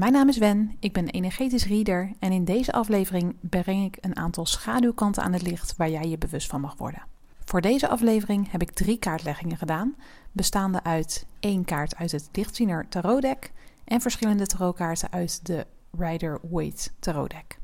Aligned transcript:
Mijn 0.00 0.12
naam 0.12 0.28
is 0.28 0.38
Wen, 0.38 0.76
ik 0.78 0.92
ben 0.92 1.08
energetisch 1.08 1.66
reader 1.66 2.12
en 2.18 2.32
in 2.32 2.44
deze 2.44 2.72
aflevering 2.72 3.34
breng 3.40 3.84
ik 3.84 3.98
een 4.00 4.16
aantal 4.16 4.46
schaduwkanten 4.46 5.22
aan 5.22 5.32
het 5.32 5.42
licht 5.42 5.76
waar 5.76 5.90
jij 5.90 6.08
je 6.08 6.18
bewust 6.18 6.48
van 6.48 6.60
mag 6.60 6.74
worden. 6.76 7.02
Voor 7.44 7.60
deze 7.60 7.88
aflevering 7.88 8.50
heb 8.50 8.62
ik 8.62 8.70
drie 8.70 8.98
kaartleggingen 8.98 9.56
gedaan, 9.56 9.94
bestaande 10.32 10.82
uit 10.82 11.26
één 11.40 11.64
kaart 11.64 11.96
uit 11.96 12.12
het 12.12 12.28
Lichtziener 12.32 12.88
tarotdeck 12.88 13.52
en 13.84 14.00
verschillende 14.00 14.46
tarotkaarten 14.46 15.12
uit 15.12 15.46
de 15.46 15.66
Rider-Waite 15.98 16.90
tarotdeck. 16.98 17.58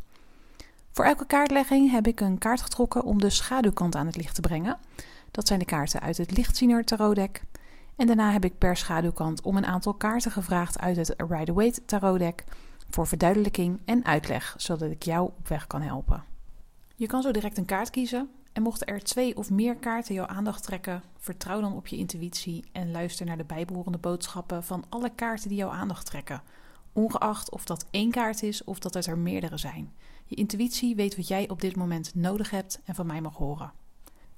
Voor 0.93 1.05
elke 1.05 1.27
kaartlegging 1.27 1.91
heb 1.91 2.07
ik 2.07 2.21
een 2.21 2.39
kaart 2.39 2.61
getrokken 2.61 3.05
om 3.05 3.21
de 3.21 3.31
schaduwkant 3.31 3.95
aan 3.95 4.07
het 4.07 4.17
licht 4.17 4.35
te 4.35 4.41
brengen. 4.41 4.79
Dat 5.31 5.47
zijn 5.47 5.59
de 5.59 5.65
kaarten 5.65 6.01
uit 6.01 6.17
het 6.17 6.37
Lichtziener 6.37 6.85
tarotdeck. 6.85 7.43
En 7.97 8.07
daarna 8.07 8.33
heb 8.33 8.45
ik 8.45 8.59
per 8.59 8.77
schaduwkant 8.77 9.41
om 9.43 9.57
een 9.57 9.67
aantal 9.67 9.95
kaarten 9.95 10.31
gevraagd 10.31 10.79
uit 10.79 10.97
het 10.97 11.15
Rider-Waite 11.17 11.85
tarotdeck 11.85 12.45
voor 12.91 13.07
verduidelijking 13.07 13.81
en 13.85 14.05
uitleg, 14.05 14.55
zodat 14.57 14.91
ik 14.91 15.03
jou 15.03 15.27
op 15.37 15.49
weg 15.49 15.67
kan 15.67 15.83
helpen. 15.83 16.25
Je 16.97 17.07
kan 17.07 17.23
zo 17.23 17.31
direct 17.31 17.59
een 17.59 17.65
kaart 17.65 17.91
kiezen 17.91 18.31
en 18.53 18.63
mochten 18.63 18.87
er 18.87 19.03
twee 19.03 19.37
of 19.37 19.51
meer 19.51 19.77
kaarten 19.77 20.15
jouw 20.15 20.27
aandacht 20.27 20.63
trekken, 20.63 21.03
vertrouw 21.19 21.61
dan 21.61 21.77
op 21.77 21.87
je 21.87 21.97
intuïtie 21.97 22.65
en 22.73 22.91
luister 22.91 23.27
naar 23.27 23.37
de 23.37 23.45
bijbehorende 23.45 23.99
boodschappen 23.99 24.65
van 24.65 24.85
alle 24.89 25.11
kaarten 25.15 25.49
die 25.49 25.59
jouw 25.59 25.71
aandacht 25.71 26.07
trekken, 26.07 26.43
ongeacht 26.93 27.51
of 27.51 27.65
dat 27.65 27.87
één 27.91 28.11
kaart 28.11 28.43
is 28.43 28.65
of 28.65 28.79
dat 28.79 28.95
het 28.95 29.07
er 29.07 29.19
meerdere 29.19 29.57
zijn. 29.57 29.93
Je 30.25 30.35
intuïtie 30.35 30.97
weet 30.97 31.17
wat 31.17 31.29
jij 31.29 31.49
op 31.49 31.61
dit 31.61 31.77
moment 31.77 32.15
nodig 32.15 32.51
hebt 32.51 32.81
en 32.85 32.95
van 32.95 33.07
mij 33.07 33.21
mag 33.21 33.37
horen. 33.37 33.73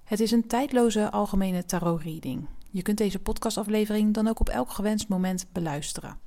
Het 0.05 0.21
is 0.21 0.31
een 0.31 0.47
tijdloze 0.47 1.11
algemene 1.11 1.65
tarot-reading. 1.65 2.47
Je 2.71 2.83
kunt 2.83 2.99
deze 2.99 3.19
podcastaflevering 3.19 4.15
dan 4.15 4.29
ook 4.29 4.41
op 4.41 4.49
elk 4.49 4.71
gewenst 4.71 5.09
moment 5.09 5.47
beluisteren. 5.53 6.19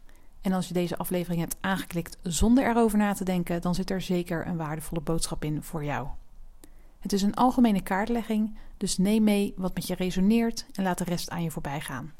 En 0.41 0.51
als 0.51 0.67
je 0.67 0.73
deze 0.73 0.97
aflevering 0.97 1.41
hebt 1.41 1.57
aangeklikt 1.59 2.17
zonder 2.23 2.67
erover 2.67 2.97
na 2.97 3.13
te 3.13 3.23
denken, 3.23 3.61
dan 3.61 3.75
zit 3.75 3.89
er 3.89 4.01
zeker 4.01 4.47
een 4.47 4.57
waardevolle 4.57 5.01
boodschap 5.01 5.43
in 5.43 5.63
voor 5.63 5.83
jou. 5.83 6.07
Het 6.99 7.13
is 7.13 7.21
een 7.21 7.33
algemene 7.33 7.81
kaartlegging, 7.81 8.57
dus 8.77 8.97
neem 8.97 9.23
mee 9.23 9.53
wat 9.57 9.73
met 9.73 9.87
je 9.87 9.95
resoneert 9.95 10.65
en 10.73 10.83
laat 10.83 10.97
de 10.97 11.03
rest 11.03 11.29
aan 11.29 11.43
je 11.43 11.51
voorbij 11.51 11.81
gaan. 11.81 12.13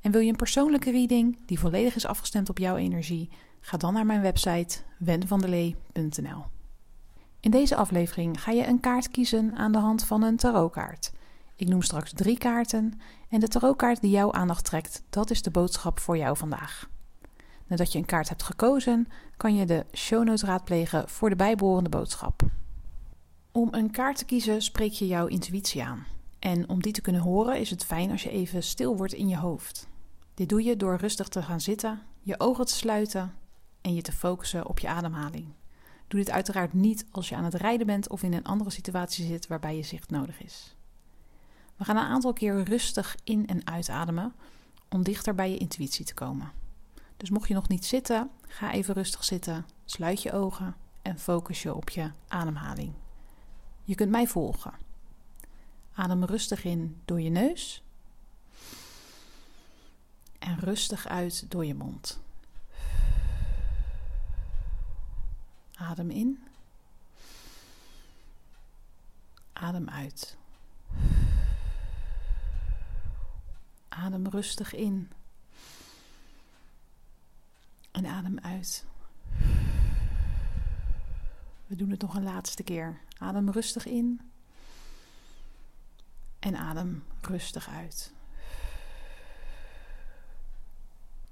En 0.00 0.10
wil 0.10 0.20
je 0.20 0.30
een 0.30 0.36
persoonlijke 0.36 0.90
reading 0.90 1.38
die 1.46 1.58
volledig 1.58 1.94
is 1.94 2.06
afgestemd 2.06 2.48
op 2.48 2.58
jouw 2.58 2.76
energie? 2.76 3.30
Ga 3.60 3.76
dan 3.76 3.94
naar 3.94 4.06
mijn 4.06 4.20
website 4.20 4.78
wenvandelee.nl. 4.98 6.44
In 7.40 7.50
deze 7.50 7.76
aflevering 7.76 8.42
ga 8.42 8.50
je 8.50 8.66
een 8.66 8.80
kaart 8.80 9.08
kiezen 9.08 9.56
aan 9.56 9.72
de 9.72 9.78
hand 9.78 10.04
van 10.04 10.22
een 10.22 10.36
tarotkaart. 10.36 11.12
Ik 11.56 11.68
noem 11.68 11.82
straks 11.82 12.12
drie 12.12 12.38
kaarten 12.38 13.00
en 13.28 13.40
de 13.40 13.48
tarotkaart 13.48 14.00
die 14.00 14.10
jouw 14.10 14.32
aandacht 14.32 14.64
trekt, 14.64 15.02
dat 15.10 15.30
is 15.30 15.42
de 15.42 15.50
boodschap 15.50 16.00
voor 16.00 16.16
jou 16.16 16.36
vandaag. 16.36 16.88
Nadat 17.66 17.92
je 17.92 17.98
een 17.98 18.04
kaart 18.04 18.28
hebt 18.28 18.42
gekozen, 18.42 19.08
kan 19.36 19.54
je 19.54 19.66
de 19.66 19.86
show 19.92 20.24
notes 20.24 20.42
raadplegen 20.42 21.08
voor 21.08 21.30
de 21.30 21.36
bijbehorende 21.36 21.90
boodschap. 21.90 22.42
Om 23.52 23.68
een 23.70 23.90
kaart 23.90 24.16
te 24.16 24.24
kiezen 24.24 24.62
spreek 24.62 24.92
je 24.92 25.06
jouw 25.06 25.26
intuïtie 25.26 25.84
aan. 25.84 26.06
En 26.38 26.68
om 26.68 26.82
die 26.82 26.92
te 26.92 27.00
kunnen 27.00 27.22
horen 27.22 27.60
is 27.60 27.70
het 27.70 27.84
fijn 27.84 28.10
als 28.10 28.22
je 28.22 28.30
even 28.30 28.62
stil 28.62 28.96
wordt 28.96 29.12
in 29.12 29.28
je 29.28 29.36
hoofd. 29.36 29.88
Dit 30.34 30.48
doe 30.48 30.62
je 30.62 30.76
door 30.76 30.96
rustig 30.96 31.28
te 31.28 31.42
gaan 31.42 31.60
zitten, 31.60 32.02
je 32.20 32.40
ogen 32.40 32.66
te 32.66 32.72
sluiten 32.72 33.34
en 33.80 33.94
je 33.94 34.02
te 34.02 34.12
focussen 34.12 34.66
op 34.66 34.78
je 34.78 34.88
ademhaling. 34.88 35.46
Doe 36.08 36.20
dit 36.20 36.30
uiteraard 36.30 36.72
niet 36.72 37.06
als 37.10 37.28
je 37.28 37.36
aan 37.36 37.44
het 37.44 37.54
rijden 37.54 37.86
bent 37.86 38.08
of 38.08 38.22
in 38.22 38.32
een 38.32 38.44
andere 38.44 38.70
situatie 38.70 39.26
zit 39.26 39.46
waarbij 39.46 39.76
je 39.76 39.82
zicht 39.82 40.10
nodig 40.10 40.42
is. 40.42 40.76
We 41.76 41.84
gaan 41.84 41.96
een 41.96 42.02
aantal 42.02 42.32
keer 42.32 42.62
rustig 42.62 43.16
in- 43.24 43.46
en 43.46 43.66
uitademen 43.66 44.34
om 44.88 45.02
dichter 45.02 45.34
bij 45.34 45.50
je 45.50 45.58
intuïtie 45.58 46.04
te 46.04 46.14
komen. 46.14 46.52
Dus 47.16 47.30
mocht 47.30 47.48
je 47.48 47.54
nog 47.54 47.68
niet 47.68 47.84
zitten, 47.84 48.30
ga 48.48 48.72
even 48.72 48.94
rustig 48.94 49.24
zitten, 49.24 49.66
sluit 49.84 50.22
je 50.22 50.32
ogen 50.32 50.76
en 51.02 51.18
focus 51.18 51.62
je 51.62 51.74
op 51.74 51.90
je 51.90 52.10
ademhaling. 52.28 52.92
Je 53.84 53.94
kunt 53.94 54.10
mij 54.10 54.26
volgen. 54.26 54.74
Adem 55.94 56.24
rustig 56.24 56.64
in 56.64 57.00
door 57.04 57.20
je 57.20 57.30
neus 57.30 57.82
en 60.38 60.58
rustig 60.58 61.06
uit 61.06 61.50
door 61.50 61.64
je 61.64 61.74
mond. 61.74 62.20
Adem 65.74 66.10
in. 66.10 66.44
Adem 69.52 69.88
uit. 69.88 70.36
Adem 73.96 74.26
rustig 74.26 74.74
in. 74.74 75.10
En 77.90 78.06
adem 78.06 78.38
uit. 78.38 78.84
We 81.66 81.76
doen 81.76 81.90
het 81.90 82.00
nog 82.00 82.14
een 82.14 82.22
laatste 82.22 82.62
keer. 82.62 83.00
Adem 83.18 83.50
rustig 83.50 83.86
in. 83.86 84.20
En 86.38 86.56
adem 86.56 87.04
rustig 87.20 87.68
uit. 87.68 88.12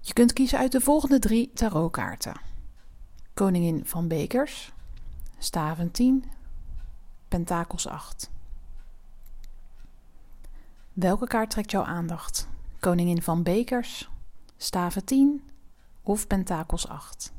Je 0.00 0.12
kunt 0.12 0.32
kiezen 0.32 0.58
uit 0.58 0.72
de 0.72 0.80
volgende 0.80 1.18
drie 1.18 1.50
tarotkaarten: 1.54 2.40
Koningin 3.34 3.86
van 3.86 4.08
Bekers, 4.08 4.72
Staven 5.38 5.90
10, 5.90 6.24
Pentakels 7.28 7.86
8. 7.86 8.30
Welke 10.92 11.26
kaart 11.26 11.50
trekt 11.50 11.70
jouw 11.70 11.84
aandacht? 11.84 12.50
Koningin 12.82 13.22
van 13.22 13.42
Bekers, 13.42 14.10
Staven 14.56 15.04
10 15.04 15.42
of 16.02 16.26
Pentakels 16.26 16.88
8? 16.88 17.32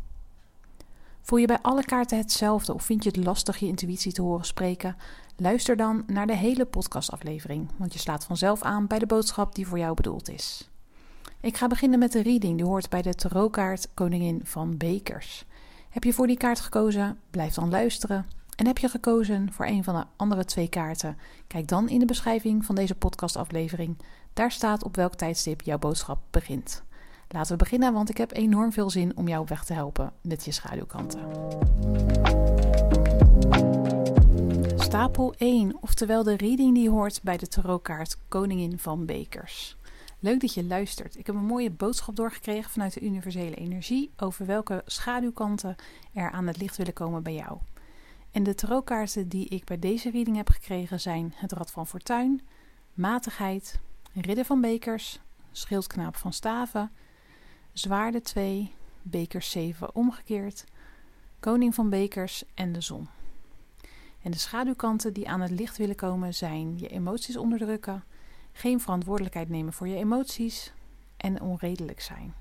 Voel 1.21 1.39
je 1.39 1.47
bij 1.47 1.59
alle 1.61 1.83
kaarten 1.83 2.17
hetzelfde 2.17 2.73
of 2.73 2.83
vind 2.83 3.03
je 3.03 3.09
het 3.09 3.25
lastig 3.25 3.57
je 3.57 3.65
intuïtie 3.65 4.11
te 4.11 4.21
horen 4.21 4.45
spreken? 4.45 4.95
Luister 5.37 5.75
dan 5.75 6.03
naar 6.07 6.27
de 6.27 6.35
hele 6.35 6.65
podcastaflevering, 6.65 7.69
want 7.77 7.93
je 7.93 7.99
slaat 7.99 8.25
vanzelf 8.25 8.61
aan 8.61 8.87
bij 8.87 8.99
de 8.99 9.05
boodschap 9.05 9.55
die 9.55 9.67
voor 9.67 9.77
jou 9.77 9.93
bedoeld 9.93 10.29
is. 10.29 10.69
Ik 11.41 11.57
ga 11.57 11.67
beginnen 11.67 11.99
met 11.99 12.11
de 12.11 12.21
reading, 12.21 12.57
die 12.57 12.65
hoort 12.65 12.89
bij 12.89 13.01
de 13.01 13.13
tarotkaart 13.13 13.87
Koningin 13.93 14.41
van 14.43 14.77
Bekers. 14.77 15.45
Heb 15.89 16.03
je 16.03 16.13
voor 16.13 16.27
die 16.27 16.37
kaart 16.37 16.59
gekozen? 16.59 17.19
Blijf 17.29 17.53
dan 17.53 17.69
luisteren. 17.69 18.25
En 18.55 18.67
heb 18.67 18.77
je 18.77 18.89
gekozen 18.89 19.53
voor 19.53 19.65
een 19.65 19.83
van 19.83 19.95
de 19.95 20.05
andere 20.15 20.45
twee 20.45 20.67
kaarten? 20.67 21.17
Kijk 21.47 21.67
dan 21.67 21.89
in 21.89 21.99
de 21.99 22.05
beschrijving 22.05 22.65
van 22.65 22.75
deze 22.75 22.95
podcastaflevering. 22.95 23.97
Daar 24.33 24.51
staat 24.51 24.83
op 24.83 24.95
welk 24.95 25.15
tijdstip 25.15 25.61
jouw 25.61 25.77
boodschap 25.77 26.19
begint. 26.29 26.83
Laten 27.27 27.51
we 27.51 27.57
beginnen, 27.57 27.93
want 27.93 28.09
ik 28.09 28.17
heb 28.17 28.35
enorm 28.35 28.71
veel 28.71 28.89
zin 28.89 29.17
om 29.17 29.27
jou 29.27 29.45
weg 29.47 29.65
te 29.65 29.73
helpen 29.73 30.13
met 30.21 30.45
je 30.45 30.51
schaduwkanten. 30.51 31.19
Stapel 34.75 35.33
1, 35.37 35.77
oftewel 35.81 36.23
de 36.23 36.35
reading 36.35 36.73
die 36.73 36.89
hoort 36.89 37.19
bij 37.23 37.37
de 37.37 37.47
tarotkaart 37.47 38.17
Koningin 38.27 38.79
van 38.79 39.05
Bekers. 39.05 39.77
Leuk 40.19 40.39
dat 40.39 40.53
je 40.53 40.63
luistert. 40.63 41.17
Ik 41.17 41.25
heb 41.25 41.35
een 41.35 41.45
mooie 41.45 41.71
boodschap 41.71 42.15
doorgekregen 42.15 42.71
vanuit 42.71 42.93
de 42.93 43.01
universele 43.01 43.55
energie 43.55 44.11
over 44.17 44.45
welke 44.45 44.81
schaduwkanten 44.85 45.75
er 46.13 46.31
aan 46.31 46.47
het 46.47 46.57
licht 46.57 46.77
willen 46.77 46.93
komen 46.93 47.23
bij 47.23 47.33
jou. 47.33 47.57
En 48.31 48.43
de 48.43 48.55
tarotkaarten 48.55 49.27
die 49.27 49.47
ik 49.47 49.63
bij 49.65 49.79
deze 49.79 50.11
reading 50.11 50.35
heb 50.35 50.49
gekregen 50.49 50.99
zijn 50.99 51.33
het 51.35 51.51
Rad 51.51 51.71
van 51.71 51.87
Fortuin, 51.87 52.41
Matigheid, 52.93 53.79
Ridder 54.15 54.45
van 54.45 54.61
Bekers, 54.61 55.19
Schildknaap 55.51 56.15
van 56.15 56.33
Staven, 56.33 56.91
Zwaarde 57.71 58.21
2, 58.21 58.75
Bekers 59.01 59.51
7 59.51 59.95
omgekeerd, 59.95 60.65
Koning 61.39 61.75
van 61.75 61.89
Bekers 61.89 62.43
en 62.53 62.71
de 62.71 62.81
Zon. 62.81 63.07
En 64.21 64.31
de 64.31 64.37
schaduwkanten 64.37 65.13
die 65.13 65.29
aan 65.29 65.41
het 65.41 65.51
licht 65.51 65.77
willen 65.77 65.95
komen 65.95 66.33
zijn 66.33 66.79
je 66.79 66.87
emoties 66.87 67.37
onderdrukken, 67.37 68.03
geen 68.51 68.79
verantwoordelijkheid 68.79 69.49
nemen 69.49 69.73
voor 69.73 69.87
je 69.87 69.95
emoties 69.95 70.73
en 71.17 71.41
onredelijk 71.41 72.01
zijn. 72.01 72.33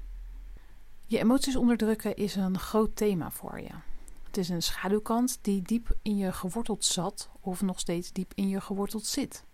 Je 1.06 1.18
emoties 1.18 1.56
onderdrukken 1.56 2.16
is 2.16 2.34
een 2.34 2.58
groot 2.58 2.96
thema 2.96 3.30
voor 3.30 3.60
je. 3.60 3.74
Het 4.22 4.36
is 4.36 4.48
een 4.48 4.62
schaduwkant 4.62 5.38
die 5.42 5.62
diep 5.62 5.96
in 6.02 6.16
je 6.16 6.32
geworteld 6.32 6.84
zat 6.84 7.30
of 7.40 7.62
nog 7.62 7.80
steeds 7.80 8.12
diep 8.12 8.32
in 8.34 8.48
je 8.48 8.60
geworteld 8.60 9.06
zit. 9.06 9.44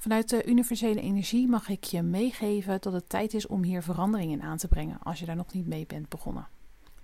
Vanuit 0.00 0.28
de 0.28 0.44
universele 0.44 1.00
energie 1.00 1.48
mag 1.48 1.68
ik 1.68 1.84
je 1.84 2.02
meegeven 2.02 2.80
dat 2.80 2.92
het 2.92 3.08
tijd 3.08 3.34
is 3.34 3.46
om 3.46 3.62
hier 3.62 3.82
verandering 3.82 4.32
in 4.32 4.42
aan 4.42 4.56
te 4.56 4.68
brengen 4.68 4.98
als 5.02 5.18
je 5.18 5.26
daar 5.26 5.36
nog 5.36 5.52
niet 5.52 5.66
mee 5.66 5.86
bent 5.86 6.08
begonnen. 6.08 6.48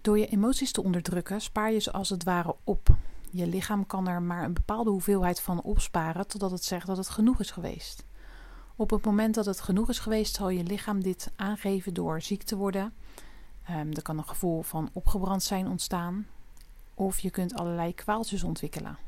Door 0.01 0.19
je 0.19 0.27
emoties 0.27 0.73
te 0.73 0.83
onderdrukken 0.83 1.41
spaar 1.41 1.73
je 1.73 1.79
ze 1.79 1.93
als 1.93 2.09
het 2.09 2.25
ware 2.25 2.57
op. 2.65 2.89
Je 3.31 3.47
lichaam 3.47 3.87
kan 3.87 4.09
er 4.09 4.23
maar 4.23 4.45
een 4.45 4.53
bepaalde 4.53 4.91
hoeveelheid 4.91 5.41
van 5.41 5.63
opsparen 5.63 6.27
totdat 6.27 6.51
het 6.51 6.65
zegt 6.65 6.87
dat 6.87 6.97
het 6.97 7.09
genoeg 7.09 7.41
is 7.41 7.51
geweest. 7.51 8.05
Op 8.77 8.91
het 8.91 9.05
moment 9.05 9.35
dat 9.35 9.47
het 9.47 9.61
genoeg 9.61 9.89
is 9.89 9.99
geweest, 9.99 10.35
zal 10.35 10.49
je 10.49 10.65
lichaam 10.65 11.03
dit 11.03 11.31
aangeven 11.37 11.95
door 11.95 12.23
ziek 12.23 12.43
te 12.43 12.57
worden. 12.57 12.93
Um, 13.71 13.93
er 13.93 14.03
kan 14.03 14.19
een 14.19 14.29
gevoel 14.29 14.63
van 14.63 14.91
opgebrand 14.93 15.43
zijn 15.43 15.69
ontstaan. 15.69 16.27
Of 16.95 17.19
je 17.19 17.31
kunt 17.31 17.55
allerlei 17.55 17.95
kwaaltjes 17.95 18.43
ontwikkelen. 18.43 18.99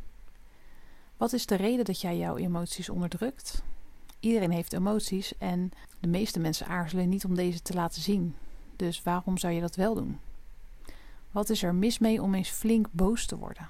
Wat 1.17 1.32
is 1.32 1.46
de 1.46 1.55
reden 1.55 1.85
dat 1.85 2.00
jij 2.00 2.17
jouw 2.17 2.37
emoties 2.37 2.88
onderdrukt? 2.88 3.62
Iedereen 4.20 4.50
heeft 4.50 4.72
emoties 4.72 5.38
en 5.38 5.70
de 6.00 6.08
meeste 6.08 6.40
mensen 6.40 6.66
aarzelen 6.66 7.08
niet 7.08 7.24
om 7.24 7.34
deze 7.34 7.62
te 7.62 7.74
laten 7.74 8.02
zien. 8.02 8.36
Dus 8.76 9.02
waarom 9.02 9.38
zou 9.38 9.52
je 9.52 9.60
dat 9.60 9.76
wel 9.76 9.94
doen? 9.94 10.18
Wat 11.30 11.48
is 11.48 11.62
er 11.62 11.74
mis 11.74 11.98
mee 11.98 12.22
om 12.22 12.34
eens 12.34 12.50
flink 12.50 12.86
boos 12.90 13.26
te 13.26 13.38
worden? 13.38 13.68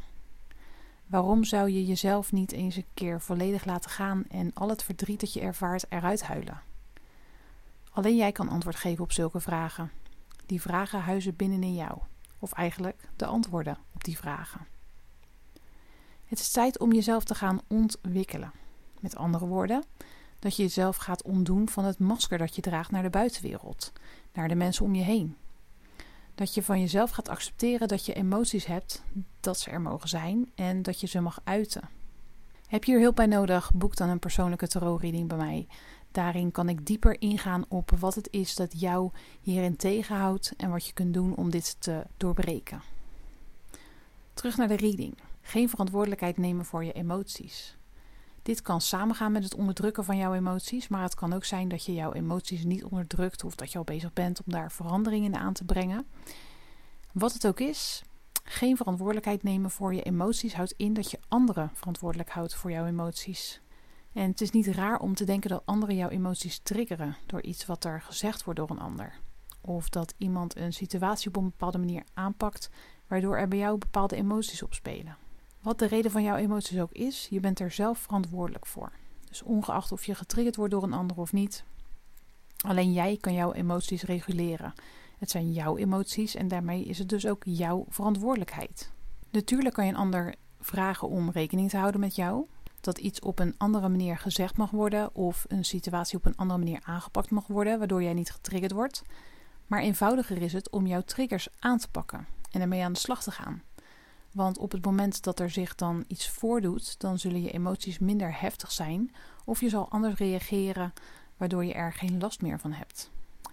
Waarom 1.06 1.44
zou 1.44 1.70
je 1.70 1.86
jezelf 1.86 2.32
niet 2.32 2.52
eens 2.52 2.76
een 2.76 2.86
keer 2.94 3.20
volledig 3.20 3.64
laten 3.64 3.90
gaan 3.90 4.24
en 4.28 4.50
al 4.54 4.68
het 4.68 4.82
verdriet 4.82 5.20
dat 5.20 5.32
je 5.32 5.40
ervaart 5.40 5.84
eruit 5.88 6.22
huilen? 6.22 6.60
Alleen 7.90 8.16
jij 8.16 8.32
kan 8.32 8.48
antwoord 8.48 8.76
geven 8.76 9.04
op 9.04 9.12
zulke 9.12 9.40
vragen. 9.40 9.90
Die 10.46 10.60
vragen 10.60 11.00
huizen 11.00 11.36
binnenin 11.36 11.74
jou, 11.74 11.98
of 12.38 12.52
eigenlijk 12.52 13.08
de 13.16 13.26
antwoorden 13.26 13.78
op 13.94 14.04
die 14.04 14.18
vragen. 14.18 14.66
Het 16.24 16.38
is 16.38 16.50
tijd 16.50 16.78
om 16.78 16.92
jezelf 16.92 17.24
te 17.24 17.34
gaan 17.34 17.60
ontwikkelen. 17.66 18.52
Met 19.00 19.16
andere 19.16 19.46
woorden, 19.46 19.84
dat 20.38 20.56
je 20.56 20.62
jezelf 20.62 20.96
gaat 20.96 21.22
ontdoen 21.22 21.68
van 21.68 21.84
het 21.84 21.98
masker 21.98 22.38
dat 22.38 22.54
je 22.54 22.62
draagt 22.62 22.90
naar 22.90 23.02
de 23.02 23.10
buitenwereld, 23.10 23.92
naar 24.32 24.48
de 24.48 24.54
mensen 24.54 24.84
om 24.84 24.94
je 24.94 25.02
heen. 25.02 25.36
Dat 26.34 26.54
je 26.54 26.62
van 26.62 26.80
jezelf 26.80 27.10
gaat 27.10 27.28
accepteren 27.28 27.88
dat 27.88 28.06
je 28.06 28.14
emoties 28.14 28.66
hebt, 28.66 29.02
dat 29.40 29.58
ze 29.58 29.70
er 29.70 29.80
mogen 29.80 30.08
zijn 30.08 30.50
en 30.54 30.82
dat 30.82 31.00
je 31.00 31.06
ze 31.06 31.20
mag 31.20 31.40
uiten. 31.44 31.88
Heb 32.68 32.84
je 32.84 32.92
hier 32.92 33.00
hulp 33.00 33.16
bij 33.16 33.26
nodig? 33.26 33.70
Boek 33.74 33.96
dan 33.96 34.08
een 34.08 34.18
persoonlijke 34.18 34.68
tarotreading 34.68 35.28
bij 35.28 35.36
mij. 35.36 35.66
Daarin 36.12 36.52
kan 36.52 36.68
ik 36.68 36.86
dieper 36.86 37.20
ingaan 37.20 37.64
op 37.68 37.90
wat 37.90 38.14
het 38.14 38.28
is 38.30 38.54
dat 38.54 38.80
jou 38.80 39.10
hierin 39.40 39.76
tegenhoudt 39.76 40.52
en 40.56 40.70
wat 40.70 40.86
je 40.86 40.92
kunt 40.92 41.14
doen 41.14 41.36
om 41.36 41.50
dit 41.50 41.76
te 41.78 42.02
doorbreken. 42.16 42.82
Terug 44.34 44.56
naar 44.56 44.68
de 44.68 44.76
reading. 44.76 45.14
Geen 45.40 45.68
verantwoordelijkheid 45.68 46.36
nemen 46.36 46.64
voor 46.64 46.84
je 46.84 46.92
emoties. 46.92 47.76
Dit 48.48 48.62
kan 48.62 48.80
samengaan 48.80 49.32
met 49.32 49.44
het 49.44 49.54
onderdrukken 49.54 50.04
van 50.04 50.16
jouw 50.16 50.34
emoties, 50.34 50.88
maar 50.88 51.02
het 51.02 51.14
kan 51.14 51.32
ook 51.32 51.44
zijn 51.44 51.68
dat 51.68 51.84
je 51.84 51.94
jouw 51.94 52.12
emoties 52.12 52.64
niet 52.64 52.84
onderdrukt 52.84 53.44
of 53.44 53.54
dat 53.54 53.72
je 53.72 53.78
al 53.78 53.84
bezig 53.84 54.12
bent 54.12 54.38
om 54.38 54.52
daar 54.52 54.72
veranderingen 54.72 55.32
in 55.32 55.38
aan 55.38 55.52
te 55.52 55.64
brengen. 55.64 56.06
Wat 57.12 57.32
het 57.32 57.46
ook 57.46 57.60
is, 57.60 58.02
geen 58.44 58.76
verantwoordelijkheid 58.76 59.42
nemen 59.42 59.70
voor 59.70 59.94
je 59.94 60.02
emoties 60.02 60.54
houdt 60.54 60.74
in 60.76 60.92
dat 60.92 61.10
je 61.10 61.18
anderen 61.28 61.70
verantwoordelijk 61.74 62.30
houdt 62.30 62.54
voor 62.54 62.70
jouw 62.70 62.86
emoties. 62.86 63.60
En 64.12 64.30
het 64.30 64.40
is 64.40 64.50
niet 64.50 64.66
raar 64.66 64.98
om 64.98 65.14
te 65.14 65.24
denken 65.24 65.50
dat 65.50 65.62
anderen 65.66 65.96
jouw 65.96 66.08
emoties 66.08 66.58
triggeren 66.58 67.16
door 67.26 67.42
iets 67.42 67.66
wat 67.66 67.84
er 67.84 68.00
gezegd 68.00 68.44
wordt 68.44 68.58
door 68.58 68.70
een 68.70 68.80
ander. 68.80 69.18
Of 69.60 69.88
dat 69.88 70.14
iemand 70.16 70.56
een 70.56 70.72
situatie 70.72 71.28
op 71.28 71.36
een 71.36 71.44
bepaalde 71.44 71.78
manier 71.78 72.02
aanpakt, 72.14 72.70
waardoor 73.06 73.36
er 73.36 73.48
bij 73.48 73.58
jou 73.58 73.78
bepaalde 73.78 74.16
emoties 74.16 74.62
opspelen. 74.62 75.27
Wat 75.68 75.78
de 75.78 75.86
reden 75.86 76.10
van 76.10 76.22
jouw 76.22 76.36
emoties 76.36 76.80
ook 76.80 76.92
is, 76.92 77.26
je 77.30 77.40
bent 77.40 77.60
er 77.60 77.70
zelf 77.70 77.98
verantwoordelijk 77.98 78.66
voor. 78.66 78.92
Dus 79.24 79.42
ongeacht 79.42 79.92
of 79.92 80.04
je 80.04 80.14
getriggerd 80.14 80.56
wordt 80.56 80.72
door 80.72 80.82
een 80.82 80.92
ander 80.92 81.16
of 81.16 81.32
niet, 81.32 81.64
alleen 82.56 82.92
jij 82.92 83.16
kan 83.20 83.34
jouw 83.34 83.52
emoties 83.52 84.02
reguleren. 84.02 84.74
Het 85.18 85.30
zijn 85.30 85.52
jouw 85.52 85.76
emoties 85.76 86.34
en 86.34 86.48
daarmee 86.48 86.84
is 86.84 86.98
het 86.98 87.08
dus 87.08 87.26
ook 87.26 87.42
jouw 87.44 87.84
verantwoordelijkheid. 87.88 88.90
Natuurlijk 89.30 89.74
kan 89.74 89.84
je 89.84 89.90
een 89.90 89.98
ander 89.98 90.34
vragen 90.60 91.08
om 91.08 91.30
rekening 91.30 91.70
te 91.70 91.76
houden 91.76 92.00
met 92.00 92.16
jou. 92.16 92.46
Dat 92.80 92.98
iets 92.98 93.20
op 93.20 93.38
een 93.38 93.54
andere 93.58 93.88
manier 93.88 94.18
gezegd 94.18 94.56
mag 94.56 94.70
worden 94.70 95.14
of 95.14 95.44
een 95.48 95.64
situatie 95.64 96.18
op 96.18 96.24
een 96.24 96.36
andere 96.36 96.58
manier 96.58 96.80
aangepakt 96.84 97.30
mag 97.30 97.46
worden, 97.46 97.78
waardoor 97.78 98.02
jij 98.02 98.14
niet 98.14 98.30
getriggerd 98.30 98.72
wordt. 98.72 99.02
Maar 99.66 99.80
eenvoudiger 99.80 100.42
is 100.42 100.52
het 100.52 100.70
om 100.70 100.86
jouw 100.86 101.02
triggers 101.02 101.48
aan 101.58 101.78
te 101.78 101.90
pakken 101.90 102.26
en 102.50 102.60
ermee 102.60 102.84
aan 102.84 102.92
de 102.92 102.98
slag 102.98 103.22
te 103.22 103.30
gaan. 103.30 103.62
Want 104.32 104.58
op 104.58 104.72
het 104.72 104.84
moment 104.84 105.22
dat 105.22 105.40
er 105.40 105.50
zich 105.50 105.74
dan 105.74 106.04
iets 106.06 106.28
voordoet, 106.28 107.00
dan 107.00 107.18
zullen 107.18 107.42
je 107.42 107.50
emoties 107.50 107.98
minder 107.98 108.40
heftig 108.40 108.72
zijn 108.72 109.14
of 109.44 109.60
je 109.60 109.68
zal 109.68 109.90
anders 109.90 110.18
reageren, 110.18 110.92
waardoor 111.36 111.64
je 111.64 111.74
er 111.74 111.92
geen 111.92 112.18
last 112.18 112.42
meer 112.42 112.58
van 112.58 112.72
hebt. 112.72 113.10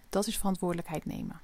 Dat 0.10 0.28
is 0.28 0.38
verantwoordelijkheid 0.38 1.06
nemen. 1.06 1.42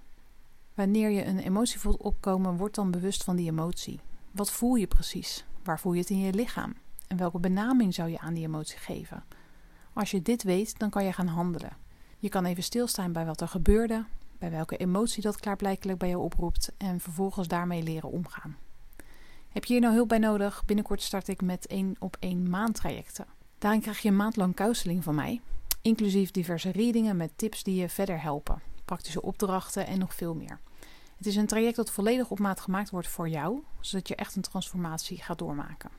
Wanneer 0.74 1.10
je 1.10 1.26
een 1.26 1.40
emotie 1.40 1.80
voelt 1.80 2.02
opkomen, 2.02 2.58
word 2.58 2.76
dan 2.76 2.92
bewust 2.92 3.24
van 3.24 3.36
die 3.36 3.50
emotie. 3.50 4.00
Wat 4.32 4.52
voel 4.52 4.76
je 4.76 4.88
precies? 4.88 5.46
Waar 5.64 5.80
voel 5.80 5.94
je 5.94 6.00
het 6.00 6.10
in 6.10 6.20
je 6.20 6.34
lichaam? 6.34 6.76
En 7.08 7.18
welke 7.18 7.40
benaming 7.40 7.94
zou 7.94 8.10
je 8.10 8.20
aan 8.20 8.34
die 8.34 8.46
emotie 8.46 8.78
geven? 8.78 9.24
Als 9.94 10.12
je 10.12 10.22
dit 10.22 10.44
weet, 10.44 10.80
dan 10.80 10.90
kan 10.90 11.04
je 11.04 11.14
gaan 11.14 11.28
handelen. 11.28 11.78
Je 12.20 12.30
kan 12.30 12.46
even 12.46 12.64
stilstaan 12.64 13.12
bij 13.12 13.26
wat 13.26 13.42
er 13.42 13.48
gebeurde, 13.48 14.06
bij 14.38 14.52
welke 14.52 14.78
emotie 14.78 15.22
dat 15.22 15.40
klaarblijkelijk 15.40 16.00
bij 16.00 16.10
jou 16.10 16.24
oproept 16.24 16.72
en 16.78 17.00
vervolgens 17.00 17.48
daarmee 17.48 17.84
leren 17.84 18.12
omgaan. 18.12 18.58
Heb 19.52 19.66
je 19.66 19.74
hier 19.74 19.82
nou 19.82 19.94
hulp 19.94 20.08
bij 20.08 20.18
nodig? 20.18 20.66
Binnenkort 20.66 21.02
start 21.02 21.28
ik 21.28 21.42
met 21.42 21.68
één 21.68 21.96
op 22.00 22.18
één 22.20 22.50
maandtrajecten. 22.50 23.26
Daarin 23.58 23.82
krijg 23.82 24.00
je 24.00 24.10
een 24.10 24.16
maand 24.16 24.36
lang 24.36 24.56
counseling 24.56 25.04
van 25.04 25.16
mij, 25.16 25.42
inclusief 25.82 26.32
diverse 26.32 26.72
readingen 26.72 27.18
met 27.18 27.32
tips 27.36 27.64
die 27.64 27.76
je 27.76 27.90
verder 27.90 28.22
helpen, 28.22 28.62
praktische 28.86 29.22
opdrachten 29.22 29.88
en 29.88 30.00
nog 30.00 30.14
veel 30.16 30.36
meer. 30.36 30.60
Het 31.18 31.26
is 31.26 31.36
een 31.36 31.48
traject 31.48 31.76
dat 31.76 31.92
volledig 31.92 32.30
op 32.30 32.40
maat 32.40 32.60
gemaakt 32.60 32.90
wordt 32.90 33.08
voor 33.08 33.30
jou, 33.30 33.64
zodat 33.80 34.08
je 34.08 34.16
echt 34.16 34.36
een 34.36 34.42
transformatie 34.42 35.18
gaat 35.18 35.40
doormaken. 35.40 35.90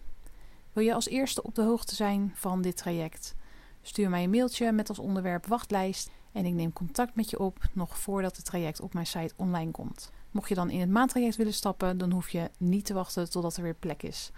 Wil 0.72 0.84
je 0.84 0.94
als 0.94 1.08
eerste 1.08 1.42
op 1.42 1.54
de 1.54 1.62
hoogte 1.62 1.94
zijn 1.94 2.32
van 2.34 2.62
dit 2.62 2.76
traject? 2.76 3.34
Stuur 3.82 4.10
mij 4.10 4.24
een 4.24 4.30
mailtje 4.30 4.72
met 4.72 4.88
als 4.88 4.98
onderwerp 4.98 5.46
wachtlijst 5.46 6.10
en 6.32 6.44
ik 6.44 6.54
neem 6.54 6.72
contact 6.72 7.14
met 7.14 7.30
je 7.30 7.38
op 7.38 7.58
nog 7.72 7.98
voordat 7.98 8.36
het 8.36 8.44
traject 8.44 8.80
op 8.80 8.94
mijn 8.94 9.06
site 9.06 9.34
online 9.36 9.70
komt. 9.70 10.12
Mocht 10.32 10.48
je 10.48 10.54
dan 10.54 10.70
in 10.70 10.80
het 10.80 10.90
maandtraject 10.90 11.36
willen 11.36 11.54
stappen, 11.54 11.98
dan 11.98 12.10
hoef 12.10 12.30
je 12.30 12.50
niet 12.58 12.84
te 12.84 12.94
wachten 12.94 13.30
totdat 13.30 13.56
er 13.56 13.62
weer 13.62 13.74
plek 13.74 14.02
is. 14.02 14.30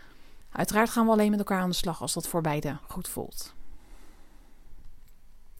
Uiteraard 0.50 0.90
gaan 0.90 1.06
we 1.06 1.12
alleen 1.12 1.30
met 1.30 1.38
elkaar 1.38 1.60
aan 1.60 1.70
de 1.70 1.76
slag 1.76 2.00
als 2.00 2.12
dat 2.12 2.28
voor 2.28 2.40
beide 2.40 2.78
goed 2.88 3.08
voelt. 3.08 3.54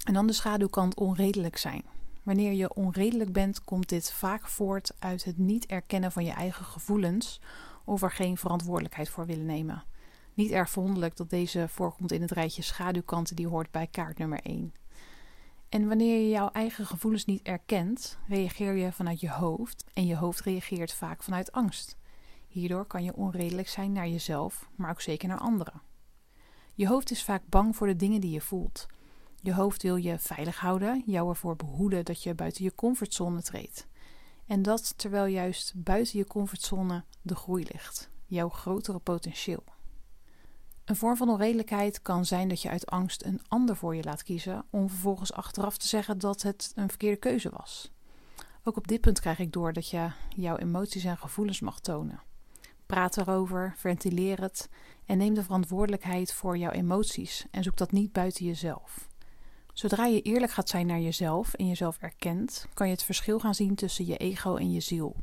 En 0.05 0.15
dan 0.15 0.27
de 0.27 0.33
schaduwkant 0.33 0.95
onredelijk 0.95 1.57
zijn. 1.57 1.83
Wanneer 2.23 2.53
je 2.53 2.75
onredelijk 2.75 3.33
bent, 3.33 3.65
komt 3.65 3.89
dit 3.89 4.13
vaak 4.13 4.49
voort 4.49 4.93
uit 4.99 5.25
het 5.25 5.39
niet 5.39 5.67
erkennen 5.67 6.13
van 6.13 6.25
je 6.25 6.33
eigen 6.33 6.65
gevoelens 6.65 7.41
of 7.85 8.03
er 8.03 8.11
geen 8.11 8.37
verantwoordelijkheid 8.37 9.09
voor 9.09 9.27
willen 9.27 9.47
nemen. 9.47 9.85
Niet 10.35 10.51
erg 10.51 10.71
verwonderlijk 10.71 11.17
dat 11.17 11.31
deze 11.31 11.69
voorkomt 11.69 12.13
in 12.13 12.21
het 12.23 12.31
rijtje 12.31 12.63
schaduwkanten 12.63 13.37
die 13.37 13.49
hoort 13.49 13.71
bij 13.71 13.87
kaart 13.87 14.19
nummer 14.19 14.41
1. 14.43 14.75
En 15.75 15.89
wanneer 15.89 16.21
je 16.21 16.29
jouw 16.29 16.49
eigen 16.49 16.87
gevoelens 16.87 17.25
niet 17.25 17.43
erkent, 17.43 18.19
reageer 18.29 18.73
je 18.73 18.93
vanuit 18.93 19.21
je 19.21 19.31
hoofd 19.31 19.85
en 19.93 20.07
je 20.07 20.17
hoofd 20.17 20.41
reageert 20.41 20.93
vaak 20.93 21.23
vanuit 21.23 21.53
angst. 21.53 21.97
Hierdoor 22.49 22.87
kan 22.87 23.05
je 23.05 23.17
onredelijk 23.17 23.69
zijn 23.69 23.93
naar 23.93 24.09
jezelf, 24.09 24.69
maar 24.77 24.91
ook 24.91 25.01
zeker 25.01 25.29
naar 25.29 25.39
anderen. 25.39 25.83
Je 26.75 26.89
hoofd 26.89 27.11
is 27.11 27.25
vaak 27.25 27.43
bang 27.49 27.77
voor 27.77 27.87
de 27.87 27.97
dingen 27.97 28.21
die 28.21 28.31
je 28.31 28.41
voelt. 28.41 28.87
Je 29.43 29.55
hoofd 29.55 29.83
wil 29.83 29.97
je 29.97 30.19
veilig 30.19 30.59
houden, 30.59 31.03
jou 31.07 31.29
ervoor 31.29 31.57
behoeden 31.57 32.05
dat 32.05 32.23
je 32.23 32.35
buiten 32.35 32.65
je 32.65 32.75
comfortzone 32.75 33.43
treedt. 33.43 33.87
En 34.47 34.63
dat 34.63 34.99
terwijl 34.99 35.27
juist 35.27 35.73
buiten 35.77 36.19
je 36.19 36.27
comfortzone 36.27 37.05
de 37.23 37.35
groei 37.35 37.67
ligt, 37.73 38.11
jouw 38.27 38.49
grotere 38.49 38.99
potentieel. 38.99 39.74
Een 40.85 40.97
vorm 40.97 41.17
van 41.17 41.29
onredelijkheid 41.29 42.03
kan 42.03 42.25
zijn 42.25 42.49
dat 42.49 42.63
je 42.63 42.69
uit 42.69 42.87
angst 42.87 43.25
een 43.25 43.41
ander 43.49 43.77
voor 43.77 43.97
je 43.97 44.03
laat 44.03 44.23
kiezen, 44.23 44.65
om 44.71 44.89
vervolgens 44.89 45.33
achteraf 45.33 45.77
te 45.77 45.87
zeggen 45.87 46.19
dat 46.19 46.43
het 46.43 46.73
een 46.75 46.89
verkeerde 46.89 47.17
keuze 47.17 47.51
was. 47.51 47.93
Ook 48.63 48.77
op 48.77 48.89
dit 48.89 49.01
punt 49.01 49.21
krijg 49.21 49.39
ik 49.39 49.53
door 49.53 49.73
dat 49.73 49.89
je 49.89 50.11
jouw 50.37 50.57
emoties 50.57 51.05
en 51.05 51.19
gevoelens 51.19 51.61
mag 51.61 51.81
tonen. 51.81 52.23
Praat 52.87 53.17
erover, 53.17 53.75
ventileer 53.77 54.41
het 54.41 54.69
en 55.07 55.19
neem 55.19 55.35
de 55.35 55.43
verantwoordelijkheid 55.43 56.33
voor 56.33 56.59
jouw 56.59 56.71
emoties 56.71 57.47
en 57.51 57.63
zoek 57.63 57.77
dat 57.77 57.93
niet 57.93 58.13
buiten 58.13 58.47
jezelf. 58.47 59.09
Zodra 59.73 60.07
je 60.07 60.23
eerlijk 60.23 60.53
gaat 60.53 60.69
zijn 60.69 60.87
naar 60.87 61.01
jezelf 61.01 61.55
en 61.55 61.67
jezelf 61.67 61.99
erkent, 61.99 62.67
kan 62.75 62.87
je 62.87 62.93
het 62.93 63.03
verschil 63.03 63.39
gaan 63.39 63.55
zien 63.55 63.75
tussen 63.75 64.07
je 64.07 64.17
ego 64.17 64.57
en 64.57 64.73
je 64.73 64.81
ziel. 64.81 65.17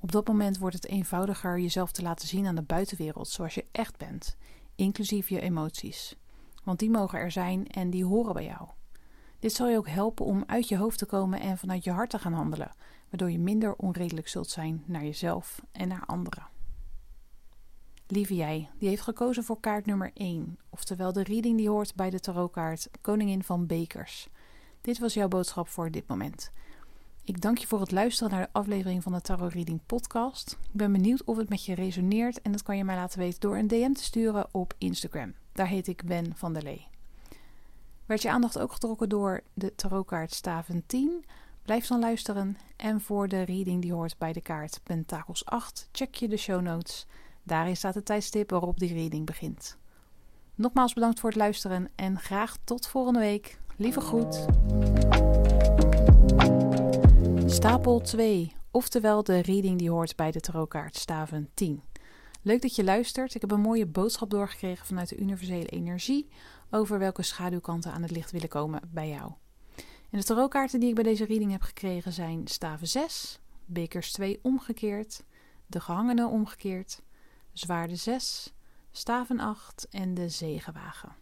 Op 0.00 0.12
dat 0.12 0.26
moment 0.26 0.58
wordt 0.58 0.74
het 0.74 0.86
eenvoudiger 0.86 1.60
jezelf 1.60 1.92
te 1.92 2.02
laten 2.02 2.28
zien 2.28 2.46
aan 2.46 2.54
de 2.54 2.62
buitenwereld 2.62 3.28
zoals 3.28 3.54
je 3.54 3.64
echt 3.72 3.96
bent 3.96 4.36
inclusief 4.78 5.28
je 5.28 5.40
emoties. 5.40 6.16
Want 6.64 6.78
die 6.78 6.90
mogen 6.90 7.18
er 7.18 7.30
zijn 7.30 7.66
en 7.66 7.90
die 7.90 8.04
horen 8.04 8.34
bij 8.34 8.44
jou. 8.44 8.68
Dit 9.38 9.52
zal 9.52 9.68
je 9.68 9.76
ook 9.76 9.88
helpen 9.88 10.24
om 10.24 10.42
uit 10.46 10.68
je 10.68 10.76
hoofd 10.76 10.98
te 10.98 11.06
komen 11.06 11.40
en 11.40 11.58
vanuit 11.58 11.84
je 11.84 11.90
hart 11.90 12.10
te 12.10 12.18
gaan 12.18 12.32
handelen, 12.32 12.74
waardoor 13.08 13.30
je 13.30 13.38
minder 13.38 13.74
onredelijk 13.74 14.28
zult 14.28 14.48
zijn 14.48 14.82
naar 14.86 15.04
jezelf 15.04 15.62
en 15.72 15.88
naar 15.88 16.06
anderen. 16.06 16.46
Lieve 18.06 18.34
jij, 18.34 18.70
die 18.78 18.88
heeft 18.88 19.02
gekozen 19.02 19.44
voor 19.44 19.60
kaart 19.60 19.86
nummer 19.86 20.10
1, 20.14 20.58
oftewel 20.70 21.12
de 21.12 21.22
reading 21.22 21.56
die 21.56 21.68
hoort 21.68 21.94
bij 21.94 22.10
de 22.10 22.20
tarotkaart 22.20 22.88
Koningin 23.00 23.42
van 23.42 23.66
Bekers. 23.66 24.28
Dit 24.80 24.98
was 24.98 25.14
jouw 25.14 25.28
boodschap 25.28 25.68
voor 25.68 25.90
dit 25.90 26.08
moment. 26.08 26.52
Ik 27.28 27.40
dank 27.40 27.58
je 27.58 27.66
voor 27.66 27.80
het 27.80 27.90
luisteren 27.90 28.32
naar 28.32 28.42
de 28.42 28.52
aflevering 28.52 29.02
van 29.02 29.12
de 29.12 29.20
Tarot 29.20 29.52
Reading 29.52 29.80
Podcast. 29.86 30.58
Ik 30.62 30.72
ben 30.72 30.92
benieuwd 30.92 31.24
of 31.24 31.36
het 31.36 31.48
met 31.48 31.64
je 31.64 31.74
resoneert 31.74 32.42
en 32.42 32.52
dat 32.52 32.62
kan 32.62 32.76
je 32.76 32.84
mij 32.84 32.96
laten 32.96 33.18
weten 33.18 33.40
door 33.40 33.56
een 33.56 33.66
DM 33.66 33.92
te 33.92 34.02
sturen 34.02 34.48
op 34.50 34.74
Instagram. 34.78 35.34
Daar 35.52 35.66
heet 35.66 35.86
ik 35.86 36.02
Wen 36.06 36.32
van 36.36 36.52
der 36.52 36.62
Lee. 36.62 36.86
Werd 38.06 38.22
je 38.22 38.30
aandacht 38.30 38.58
ook 38.58 38.72
getrokken 38.72 39.08
door 39.08 39.40
de 39.54 39.74
tarotkaart 39.74 40.34
Staven 40.34 40.82
10? 40.86 41.24
Blijf 41.62 41.86
dan 41.86 42.00
luisteren. 42.00 42.56
En 42.76 43.00
voor 43.00 43.28
de 43.28 43.42
reading 43.42 43.82
die 43.82 43.92
hoort 43.92 44.18
bij 44.18 44.32
de 44.32 44.40
kaart 44.40 44.80
Pentakels 44.82 45.44
8, 45.44 45.88
check 45.92 46.14
je 46.14 46.28
de 46.28 46.36
show 46.36 46.60
notes. 46.60 47.06
Daarin 47.42 47.76
staat 47.76 47.94
het 47.94 48.04
tijdstip 48.04 48.50
waarop 48.50 48.78
die 48.78 48.92
reading 48.92 49.26
begint. 49.26 49.76
Nogmaals 50.54 50.92
bedankt 50.92 51.20
voor 51.20 51.30
het 51.30 51.38
luisteren 51.38 51.88
en 51.94 52.20
graag 52.20 52.56
tot 52.64 52.86
volgende 52.86 53.20
week. 53.20 53.60
Lieve 53.76 54.00
groet. 54.00 54.46
Stapel 57.50 58.00
2, 58.00 58.52
oftewel 58.70 59.22
de 59.22 59.38
reading 59.38 59.78
die 59.78 59.90
hoort 59.90 60.16
bij 60.16 60.30
de 60.30 60.40
tarotkaart 60.40 60.96
Staven 60.96 61.50
10. 61.54 61.82
Leuk 62.42 62.62
dat 62.62 62.76
je 62.76 62.84
luistert. 62.84 63.34
Ik 63.34 63.40
heb 63.40 63.50
een 63.50 63.60
mooie 63.60 63.86
boodschap 63.86 64.30
doorgekregen 64.30 64.86
vanuit 64.86 65.08
de 65.08 65.16
universele 65.16 65.66
energie 65.66 66.28
over 66.70 66.98
welke 66.98 67.22
schaduwkanten 67.22 67.92
aan 67.92 68.02
het 68.02 68.10
licht 68.10 68.30
willen 68.30 68.48
komen 68.48 68.80
bij 68.92 69.08
jou. 69.08 69.32
En 70.10 70.18
de 70.18 70.24
tarotkaarten 70.24 70.80
die 70.80 70.88
ik 70.88 70.94
bij 70.94 71.04
deze 71.04 71.24
reading 71.24 71.50
heb 71.50 71.62
gekregen 71.62 72.12
zijn 72.12 72.46
staven 72.46 72.88
6, 72.88 73.40
bekers 73.64 74.12
2 74.12 74.38
omgekeerd, 74.42 75.24
de 75.66 75.80
gehangene 75.80 76.26
omgekeerd, 76.26 77.02
zwaarde 77.52 77.96
6, 77.96 78.54
staven 78.90 79.40
8 79.40 79.86
en 79.90 80.14
de 80.14 80.28
zegenwagen. 80.28 81.12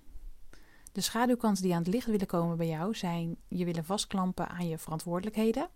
De 0.93 1.01
schaduwkanten 1.01 1.63
die 1.63 1.75
aan 1.75 1.83
het 1.83 1.93
licht 1.95 2.07
willen 2.07 2.27
komen 2.27 2.57
bij 2.57 2.69
jou 2.69 2.95
zijn 2.95 3.37
je 3.49 3.65
willen 3.65 3.85
vastklampen 3.85 4.49
aan 4.49 4.69
je 4.69 4.79
verantwoordelijkheden, 4.79 5.69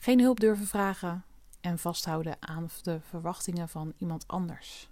geen 0.00 0.20
hulp 0.20 0.40
durven 0.40 0.66
vragen 0.66 1.24
en 1.60 1.78
vasthouden 1.78 2.36
aan 2.40 2.68
de 2.82 3.00
verwachtingen 3.00 3.68
van 3.68 3.92
iemand 3.96 4.26
anders. 4.26 4.88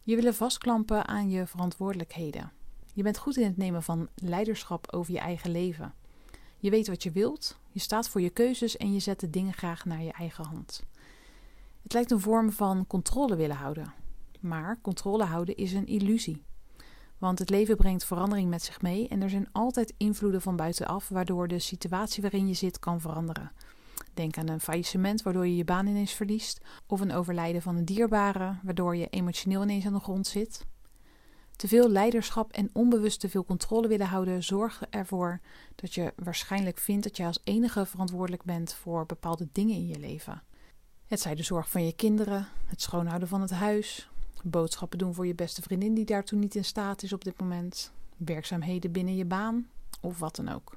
Je 0.00 0.16
willen 0.16 0.34
vastklampen 0.34 1.06
aan 1.06 1.30
je 1.30 1.46
verantwoordelijkheden. 1.46 2.52
Je 2.94 3.02
bent 3.02 3.18
goed 3.18 3.36
in 3.36 3.46
het 3.46 3.56
nemen 3.56 3.82
van 3.82 4.08
leiderschap 4.14 4.92
over 4.92 5.12
je 5.12 5.18
eigen 5.18 5.50
leven. 5.50 5.94
Je 6.58 6.70
weet 6.70 6.88
wat 6.88 7.02
je 7.02 7.10
wilt, 7.10 7.58
je 7.70 7.80
staat 7.80 8.08
voor 8.08 8.20
je 8.20 8.30
keuzes 8.30 8.76
en 8.76 8.92
je 8.92 9.00
zet 9.00 9.20
de 9.20 9.30
dingen 9.30 9.52
graag 9.52 9.84
naar 9.84 10.02
je 10.02 10.12
eigen 10.12 10.44
hand. 10.44 10.82
Het 11.82 11.92
lijkt 11.92 12.10
een 12.10 12.20
vorm 12.20 12.52
van 12.52 12.86
controle 12.86 13.36
willen 13.36 13.56
houden. 13.56 13.92
Maar 14.40 14.78
controle 14.80 15.24
houden 15.24 15.56
is 15.56 15.72
een 15.72 15.86
illusie. 15.86 16.42
Want 17.18 17.38
het 17.38 17.50
leven 17.50 17.76
brengt 17.76 18.04
verandering 18.04 18.50
met 18.50 18.62
zich 18.62 18.82
mee 18.82 19.08
en 19.08 19.22
er 19.22 19.30
zijn 19.30 19.48
altijd 19.52 19.94
invloeden 19.96 20.42
van 20.42 20.56
buitenaf 20.56 21.08
waardoor 21.08 21.48
de 21.48 21.58
situatie 21.58 22.22
waarin 22.22 22.48
je 22.48 22.54
zit 22.54 22.78
kan 22.78 23.00
veranderen. 23.00 23.52
Denk 24.14 24.38
aan 24.38 24.48
een 24.48 24.60
faillissement 24.60 25.22
waardoor 25.22 25.46
je 25.46 25.56
je 25.56 25.64
baan 25.64 25.86
ineens 25.86 26.12
verliest, 26.12 26.60
of 26.86 27.00
een 27.00 27.12
overlijden 27.12 27.62
van 27.62 27.76
een 27.76 27.84
dierbare 27.84 28.58
waardoor 28.62 28.96
je 28.96 29.08
emotioneel 29.10 29.62
ineens 29.62 29.86
aan 29.86 29.92
de 29.92 30.00
grond 30.00 30.26
zit. 30.26 30.66
Te 31.56 31.68
veel 31.68 31.88
leiderschap 31.88 32.52
en 32.52 32.70
onbewust 32.72 33.20
te 33.20 33.28
veel 33.28 33.44
controle 33.44 33.88
willen 33.88 34.06
houden 34.06 34.42
zorgen 34.42 34.90
ervoor 34.90 35.40
dat 35.74 35.94
je 35.94 36.12
waarschijnlijk 36.16 36.78
vindt 36.78 37.02
dat 37.02 37.16
je 37.16 37.24
als 37.24 37.40
enige 37.44 37.86
verantwoordelijk 37.86 38.42
bent 38.42 38.74
voor 38.74 39.06
bepaalde 39.06 39.48
dingen 39.52 39.74
in 39.74 39.86
je 39.86 39.98
leven. 39.98 40.42
Het 41.06 41.20
zij 41.20 41.34
de 41.34 41.42
zorg 41.42 41.70
van 41.70 41.84
je 41.84 41.92
kinderen, 41.92 42.48
het 42.66 42.80
schoonhouden 42.80 43.28
van 43.28 43.40
het 43.40 43.50
huis, 43.50 44.08
boodschappen 44.42 44.98
doen 44.98 45.14
voor 45.14 45.26
je 45.26 45.34
beste 45.34 45.62
vriendin 45.62 45.94
die 45.94 46.04
daartoe 46.04 46.38
niet 46.38 46.54
in 46.54 46.64
staat 46.64 47.02
is 47.02 47.12
op 47.12 47.24
dit 47.24 47.40
moment, 47.40 47.92
werkzaamheden 48.16 48.92
binnen 48.92 49.16
je 49.16 49.24
baan 49.24 49.68
of 50.00 50.18
wat 50.18 50.36
dan 50.36 50.48
ook. 50.48 50.76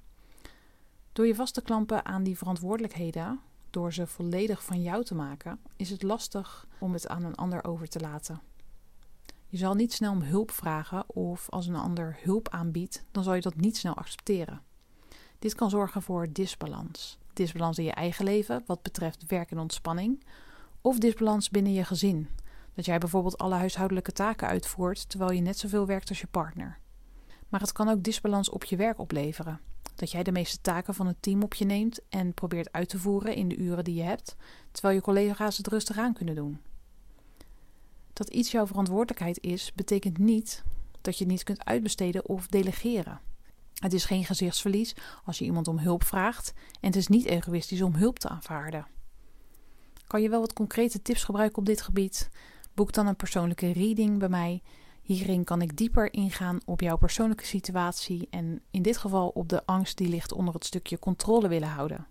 Door 1.17 1.27
je 1.27 1.35
vast 1.35 1.53
te 1.53 1.61
klampen 1.61 2.05
aan 2.05 2.23
die 2.23 2.37
verantwoordelijkheden, 2.37 3.39
door 3.69 3.93
ze 3.93 4.07
volledig 4.07 4.63
van 4.63 4.81
jou 4.81 5.03
te 5.03 5.15
maken, 5.15 5.59
is 5.75 5.89
het 5.89 6.03
lastig 6.03 6.67
om 6.79 6.93
het 6.93 7.07
aan 7.07 7.23
een 7.23 7.35
ander 7.35 7.63
over 7.63 7.87
te 7.87 7.99
laten. 7.99 8.41
Je 9.47 9.57
zal 9.57 9.73
niet 9.73 9.93
snel 9.93 10.11
om 10.11 10.21
hulp 10.21 10.51
vragen 10.51 11.15
of 11.15 11.49
als 11.49 11.67
een 11.67 11.75
ander 11.75 12.17
hulp 12.21 12.49
aanbiedt, 12.49 13.05
dan 13.11 13.23
zal 13.23 13.33
je 13.33 13.41
dat 13.41 13.55
niet 13.55 13.77
snel 13.77 13.93
accepteren. 13.93 14.61
Dit 15.39 15.55
kan 15.55 15.69
zorgen 15.69 16.01
voor 16.01 16.31
disbalans. 16.31 17.17
Disbalans 17.33 17.77
in 17.77 17.83
je 17.83 17.91
eigen 17.91 18.25
leven 18.25 18.63
wat 18.65 18.81
betreft 18.81 19.25
werk 19.27 19.51
en 19.51 19.59
ontspanning, 19.59 20.23
of 20.81 20.97
disbalans 20.97 21.49
binnen 21.49 21.73
je 21.73 21.83
gezin. 21.83 22.29
Dat 22.73 22.85
jij 22.85 22.97
bijvoorbeeld 22.97 23.37
alle 23.37 23.55
huishoudelijke 23.55 24.11
taken 24.11 24.47
uitvoert 24.47 25.09
terwijl 25.09 25.31
je 25.31 25.41
net 25.41 25.57
zoveel 25.57 25.85
werkt 25.85 26.09
als 26.09 26.21
je 26.21 26.27
partner. 26.27 26.79
Maar 27.49 27.59
het 27.59 27.71
kan 27.71 27.89
ook 27.89 28.03
disbalans 28.03 28.49
op 28.49 28.63
je 28.63 28.75
werk 28.75 28.99
opleveren. 28.99 29.59
Dat 29.95 30.11
jij 30.11 30.23
de 30.23 30.31
meeste 30.31 30.61
taken 30.61 30.93
van 30.93 31.07
het 31.07 31.15
team 31.19 31.43
op 31.43 31.53
je 31.53 31.65
neemt 31.65 31.99
en 32.09 32.33
probeert 32.33 32.71
uit 32.71 32.89
te 32.89 32.99
voeren 32.99 33.35
in 33.35 33.47
de 33.47 33.57
uren 33.57 33.83
die 33.83 33.95
je 33.95 34.03
hebt, 34.03 34.35
terwijl 34.71 34.95
je 34.95 35.01
collega's 35.01 35.57
het 35.57 35.67
rustig 35.67 35.97
aan 35.97 36.13
kunnen 36.13 36.35
doen. 36.35 36.59
Dat 38.13 38.29
iets 38.29 38.51
jouw 38.51 38.67
verantwoordelijkheid 38.67 39.41
is, 39.41 39.73
betekent 39.73 40.17
niet 40.17 40.63
dat 41.01 41.17
je 41.17 41.23
het 41.23 41.33
niet 41.33 41.43
kunt 41.43 41.65
uitbesteden 41.65 42.27
of 42.27 42.47
delegeren. 42.47 43.19
Het 43.73 43.93
is 43.93 44.05
geen 44.05 44.25
gezichtsverlies 44.25 44.95
als 45.25 45.37
je 45.37 45.45
iemand 45.45 45.67
om 45.67 45.79
hulp 45.79 46.03
vraagt 46.03 46.53
en 46.55 46.87
het 46.87 46.95
is 46.95 47.07
niet 47.07 47.25
egoïstisch 47.25 47.81
om 47.81 47.95
hulp 47.95 48.19
te 48.19 48.29
aanvaarden. 48.29 48.87
Kan 50.07 50.21
je 50.21 50.29
wel 50.29 50.39
wat 50.39 50.53
concrete 50.53 51.01
tips 51.01 51.23
gebruiken 51.23 51.57
op 51.57 51.65
dit 51.65 51.81
gebied? 51.81 52.29
Boek 52.73 52.91
dan 52.91 53.07
een 53.07 53.15
persoonlijke 53.15 53.71
reading 53.71 54.19
bij 54.19 54.29
mij. 54.29 54.61
Hierin 55.07 55.43
kan 55.43 55.61
ik 55.61 55.77
dieper 55.77 56.13
ingaan 56.13 56.59
op 56.65 56.81
jouw 56.81 56.97
persoonlijke 56.97 57.45
situatie 57.45 58.27
en 58.29 58.61
in 58.71 58.81
dit 58.81 58.97
geval 58.97 59.29
op 59.29 59.49
de 59.49 59.65
angst 59.65 59.97
die 59.97 60.07
ligt 60.07 60.31
onder 60.31 60.53
het 60.53 60.65
stukje 60.65 60.99
controle 60.99 61.47
willen 61.47 61.67
houden. 61.67 62.07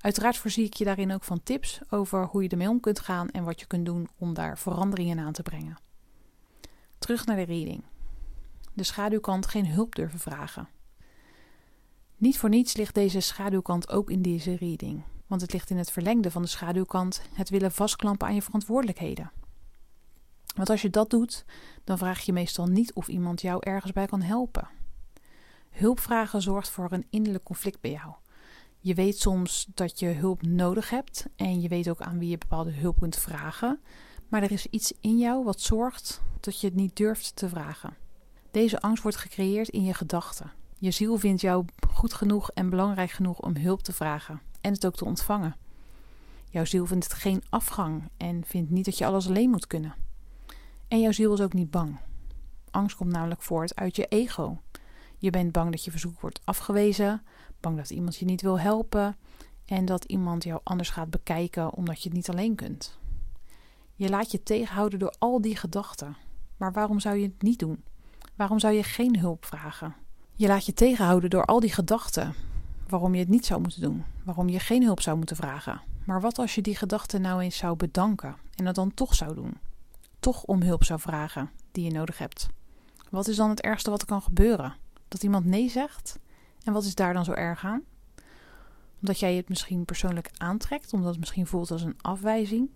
Uiteraard 0.00 0.36
voorzie 0.36 0.64
ik 0.64 0.74
je 0.74 0.84
daarin 0.84 1.12
ook 1.12 1.24
van 1.24 1.42
tips 1.42 1.80
over 1.90 2.24
hoe 2.26 2.42
je 2.42 2.48
ermee 2.48 2.68
om 2.68 2.80
kunt 2.80 3.00
gaan 3.00 3.30
en 3.30 3.44
wat 3.44 3.60
je 3.60 3.66
kunt 3.66 3.86
doen 3.86 4.08
om 4.18 4.34
daar 4.34 4.58
veranderingen 4.58 5.18
aan 5.18 5.32
te 5.32 5.42
brengen. 5.42 5.78
Terug 6.98 7.26
naar 7.26 7.36
de 7.36 7.42
reading. 7.42 7.82
De 8.74 8.84
schaduwkant 8.84 9.46
geen 9.46 9.66
hulp 9.66 9.94
durven 9.94 10.18
vragen. 10.18 10.68
Niet 12.16 12.38
voor 12.38 12.48
niets 12.48 12.76
ligt 12.76 12.94
deze 12.94 13.20
schaduwkant 13.20 13.90
ook 13.90 14.10
in 14.10 14.22
deze 14.22 14.56
reading, 14.56 15.02
want 15.26 15.40
het 15.40 15.52
ligt 15.52 15.70
in 15.70 15.76
het 15.76 15.90
verlengde 15.90 16.30
van 16.30 16.42
de 16.42 16.48
schaduwkant 16.48 17.22
het 17.32 17.48
willen 17.48 17.72
vastklampen 17.72 18.26
aan 18.26 18.34
je 18.34 18.42
verantwoordelijkheden. 18.42 19.37
Want 20.58 20.70
als 20.70 20.82
je 20.82 20.90
dat 20.90 21.10
doet, 21.10 21.44
dan 21.84 21.98
vraag 21.98 22.20
je 22.20 22.32
meestal 22.32 22.66
niet 22.66 22.92
of 22.92 23.08
iemand 23.08 23.40
jou 23.40 23.60
ergens 23.60 23.92
bij 23.92 24.06
kan 24.06 24.22
helpen. 24.22 24.68
Hulpvragen 25.70 26.42
zorgt 26.42 26.70
voor 26.70 26.92
een 26.92 27.06
innerlijk 27.10 27.44
conflict 27.44 27.80
bij 27.80 27.90
jou. 27.90 28.14
Je 28.78 28.94
weet 28.94 29.18
soms 29.18 29.68
dat 29.74 29.98
je 29.98 30.06
hulp 30.06 30.42
nodig 30.42 30.90
hebt 30.90 31.26
en 31.36 31.60
je 31.60 31.68
weet 31.68 31.88
ook 31.88 32.00
aan 32.00 32.18
wie 32.18 32.28
je 32.28 32.38
bepaalde 32.38 32.72
hulp 32.72 32.98
kunt 33.00 33.16
vragen, 33.16 33.80
maar 34.28 34.42
er 34.42 34.52
is 34.52 34.66
iets 34.66 34.92
in 35.00 35.18
jou 35.18 35.44
wat 35.44 35.60
zorgt 35.60 36.22
dat 36.40 36.60
je 36.60 36.66
het 36.66 36.76
niet 36.76 36.96
durft 36.96 37.36
te 37.36 37.48
vragen. 37.48 37.96
Deze 38.50 38.80
angst 38.80 39.02
wordt 39.02 39.18
gecreëerd 39.18 39.68
in 39.68 39.84
je 39.84 39.94
gedachten. 39.94 40.52
Je 40.78 40.90
ziel 40.90 41.16
vindt 41.16 41.40
jou 41.40 41.64
goed 41.90 42.14
genoeg 42.14 42.50
en 42.50 42.70
belangrijk 42.70 43.10
genoeg 43.10 43.40
om 43.40 43.56
hulp 43.56 43.82
te 43.82 43.92
vragen 43.92 44.40
en 44.60 44.72
het 44.72 44.86
ook 44.86 44.96
te 44.96 45.04
ontvangen. 45.04 45.56
Jouw 46.50 46.64
ziel 46.64 46.86
vindt 46.86 47.04
het 47.04 47.14
geen 47.14 47.42
afgang 47.48 48.10
en 48.16 48.44
vindt 48.44 48.70
niet 48.70 48.84
dat 48.84 48.98
je 48.98 49.06
alles 49.06 49.28
alleen 49.28 49.50
moet 49.50 49.66
kunnen. 49.66 50.06
En 50.88 51.00
jouw 51.00 51.12
ziel 51.12 51.32
is 51.32 51.40
ook 51.40 51.52
niet 51.52 51.70
bang. 51.70 51.98
Angst 52.70 52.96
komt 52.96 53.12
namelijk 53.12 53.42
voort 53.42 53.76
uit 53.76 53.96
je 53.96 54.06
ego. 54.06 54.60
Je 55.18 55.30
bent 55.30 55.52
bang 55.52 55.70
dat 55.70 55.84
je 55.84 55.90
verzoek 55.90 56.20
wordt 56.20 56.40
afgewezen, 56.44 57.22
bang 57.60 57.76
dat 57.76 57.90
iemand 57.90 58.16
je 58.16 58.24
niet 58.24 58.42
wil 58.42 58.60
helpen 58.60 59.16
en 59.64 59.84
dat 59.84 60.04
iemand 60.04 60.44
jou 60.44 60.60
anders 60.62 60.90
gaat 60.90 61.10
bekijken 61.10 61.72
omdat 61.72 62.02
je 62.02 62.08
het 62.08 62.16
niet 62.16 62.30
alleen 62.30 62.54
kunt. 62.54 62.98
Je 63.94 64.08
laat 64.08 64.30
je 64.30 64.42
tegenhouden 64.42 64.98
door 64.98 65.14
al 65.18 65.40
die 65.40 65.56
gedachten. 65.56 66.16
Maar 66.56 66.72
waarom 66.72 67.00
zou 67.00 67.16
je 67.16 67.26
het 67.26 67.42
niet 67.42 67.58
doen? 67.58 67.82
Waarom 68.36 68.58
zou 68.58 68.74
je 68.74 68.82
geen 68.82 69.18
hulp 69.18 69.44
vragen? 69.44 69.94
Je 70.34 70.46
laat 70.46 70.66
je 70.66 70.72
tegenhouden 70.72 71.30
door 71.30 71.44
al 71.44 71.60
die 71.60 71.72
gedachten. 71.72 72.34
Waarom 72.88 73.14
je 73.14 73.20
het 73.20 73.28
niet 73.28 73.46
zou 73.46 73.60
moeten 73.60 73.80
doen? 73.80 74.04
Waarom 74.24 74.48
je 74.48 74.60
geen 74.60 74.82
hulp 74.82 75.00
zou 75.00 75.16
moeten 75.16 75.36
vragen? 75.36 75.80
Maar 76.04 76.20
wat 76.20 76.38
als 76.38 76.54
je 76.54 76.62
die 76.62 76.76
gedachten 76.76 77.20
nou 77.20 77.42
eens 77.42 77.56
zou 77.56 77.76
bedanken 77.76 78.36
en 78.54 78.66
het 78.66 78.74
dan 78.74 78.94
toch 78.94 79.14
zou 79.14 79.34
doen? 79.34 79.54
Toch 80.20 80.44
om 80.44 80.62
hulp 80.62 80.84
zou 80.84 81.00
vragen 81.00 81.50
die 81.72 81.84
je 81.84 81.90
nodig 81.90 82.18
hebt. 82.18 82.48
Wat 83.10 83.28
is 83.28 83.36
dan 83.36 83.50
het 83.50 83.60
ergste 83.60 83.90
wat 83.90 84.00
er 84.00 84.06
kan 84.06 84.22
gebeuren? 84.22 84.76
Dat 85.08 85.22
iemand 85.22 85.44
nee 85.44 85.68
zegt? 85.68 86.18
En 86.62 86.72
wat 86.72 86.84
is 86.84 86.94
daar 86.94 87.14
dan 87.14 87.24
zo 87.24 87.32
erg 87.32 87.64
aan? 87.64 87.82
Omdat 89.00 89.18
jij 89.18 89.34
het 89.34 89.48
misschien 89.48 89.84
persoonlijk 89.84 90.30
aantrekt, 90.36 90.92
omdat 90.92 91.10
het 91.10 91.18
misschien 91.18 91.46
voelt 91.46 91.70
als 91.70 91.82
een 91.82 91.98
afwijzing. 92.00 92.68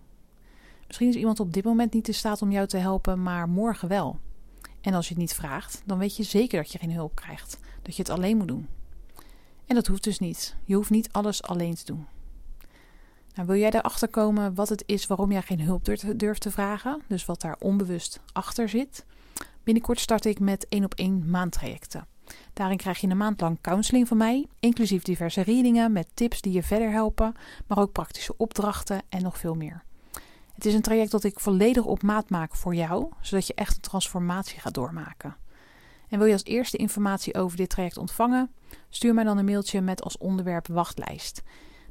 Misschien 0.86 1.08
is 1.08 1.14
iemand 1.14 1.40
op 1.40 1.52
dit 1.52 1.64
moment 1.64 1.92
niet 1.92 2.08
in 2.08 2.14
staat 2.14 2.42
om 2.42 2.52
jou 2.52 2.66
te 2.66 2.76
helpen, 2.76 3.22
maar 3.22 3.48
morgen 3.48 3.88
wel. 3.88 4.18
En 4.80 4.94
als 4.94 5.08
je 5.08 5.14
het 5.14 5.22
niet 5.22 5.34
vraagt, 5.34 5.82
dan 5.86 5.98
weet 5.98 6.16
je 6.16 6.22
zeker 6.22 6.62
dat 6.62 6.72
je 6.72 6.78
geen 6.78 6.92
hulp 6.92 7.14
krijgt, 7.14 7.58
dat 7.82 7.96
je 7.96 8.02
het 8.02 8.10
alleen 8.10 8.36
moet 8.36 8.48
doen. 8.48 8.68
En 9.66 9.74
dat 9.74 9.86
hoeft 9.86 10.04
dus 10.04 10.18
niet. 10.18 10.56
Je 10.64 10.74
hoeft 10.74 10.90
niet 10.90 11.12
alles 11.12 11.42
alleen 11.42 11.74
te 11.74 11.84
doen. 11.84 12.06
Nou, 13.34 13.46
wil 13.46 13.56
jij 13.56 13.70
erachter 13.70 14.08
komen 14.08 14.54
wat 14.54 14.68
het 14.68 14.82
is 14.86 15.06
waarom 15.06 15.32
jij 15.32 15.42
geen 15.42 15.60
hulp 15.60 15.84
durft 16.16 16.40
te 16.40 16.50
vragen, 16.50 17.02
dus 17.08 17.24
wat 17.24 17.40
daar 17.40 17.56
onbewust 17.58 18.20
achter 18.32 18.68
zit? 18.68 19.04
Binnenkort 19.64 20.00
start 20.00 20.24
ik 20.24 20.40
met 20.40 20.66
één 20.68 20.84
op 20.84 20.94
één 20.94 21.30
maandtrajecten. 21.30 22.06
Daarin 22.52 22.76
krijg 22.76 22.98
je 22.98 23.08
een 23.08 23.16
maand 23.16 23.40
lang 23.40 23.58
counseling 23.60 24.08
van 24.08 24.16
mij, 24.16 24.46
inclusief 24.60 25.02
diverse 25.02 25.40
readingen 25.40 25.92
met 25.92 26.08
tips 26.14 26.40
die 26.40 26.52
je 26.52 26.62
verder 26.62 26.90
helpen, 26.90 27.34
maar 27.66 27.78
ook 27.78 27.92
praktische 27.92 28.36
opdrachten 28.36 29.02
en 29.08 29.22
nog 29.22 29.38
veel 29.38 29.54
meer. 29.54 29.84
Het 30.54 30.66
is 30.66 30.74
een 30.74 30.82
traject 30.82 31.10
dat 31.10 31.24
ik 31.24 31.40
volledig 31.40 31.84
op 31.84 32.02
maat 32.02 32.30
maak 32.30 32.56
voor 32.56 32.74
jou, 32.74 33.08
zodat 33.20 33.46
je 33.46 33.54
echt 33.54 33.74
een 33.74 33.80
transformatie 33.80 34.60
gaat 34.60 34.74
doormaken. 34.74 35.36
En 36.08 36.18
wil 36.18 36.26
je 36.26 36.32
als 36.32 36.44
eerste 36.44 36.76
informatie 36.76 37.34
over 37.34 37.56
dit 37.56 37.68
traject 37.68 37.96
ontvangen? 37.96 38.50
Stuur 38.88 39.14
mij 39.14 39.24
dan 39.24 39.38
een 39.38 39.44
mailtje 39.44 39.80
met 39.80 40.02
als 40.02 40.18
onderwerp 40.18 40.66
wachtlijst. 40.66 41.42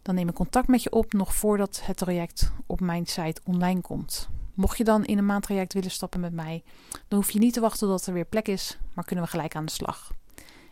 Dan 0.02 0.16
neem 0.16 0.28
ik 0.28 0.36
contact 0.36 0.68
met 0.68 0.84
je 0.84 0.92
op 0.92 1.14
nog 1.14 1.36
voordat 1.36 1.82
het 1.84 1.98
traject 1.98 2.52
op 2.66 2.80
mijn 2.80 3.06
site 3.06 3.42
online 3.44 3.82
komt. 3.82 4.30
Mocht 4.54 4.78
je 4.78 4.84
dan 4.84 5.06
in 5.06 5.18
een 5.18 5.26
maandtraject 5.26 5.74
willen 5.74 5.92
stappen 5.92 6.20
met 6.20 6.34
mij, 6.34 6.64
dan 7.08 7.20
hoef 7.20 7.32
je 7.32 7.40
niet 7.40 7.54
te 7.54 7.60
wachten 7.60 7.88
tot 7.88 8.06
er 8.06 8.14
weer 8.14 8.26
plek 8.26 8.48
is, 8.48 8.78
maar 8.94 9.06
kunnen 9.06 9.26
we 9.26 9.32
gelijk 9.32 9.56
aan 9.56 9.66
de 9.66 9.72
slag. 9.72 10.12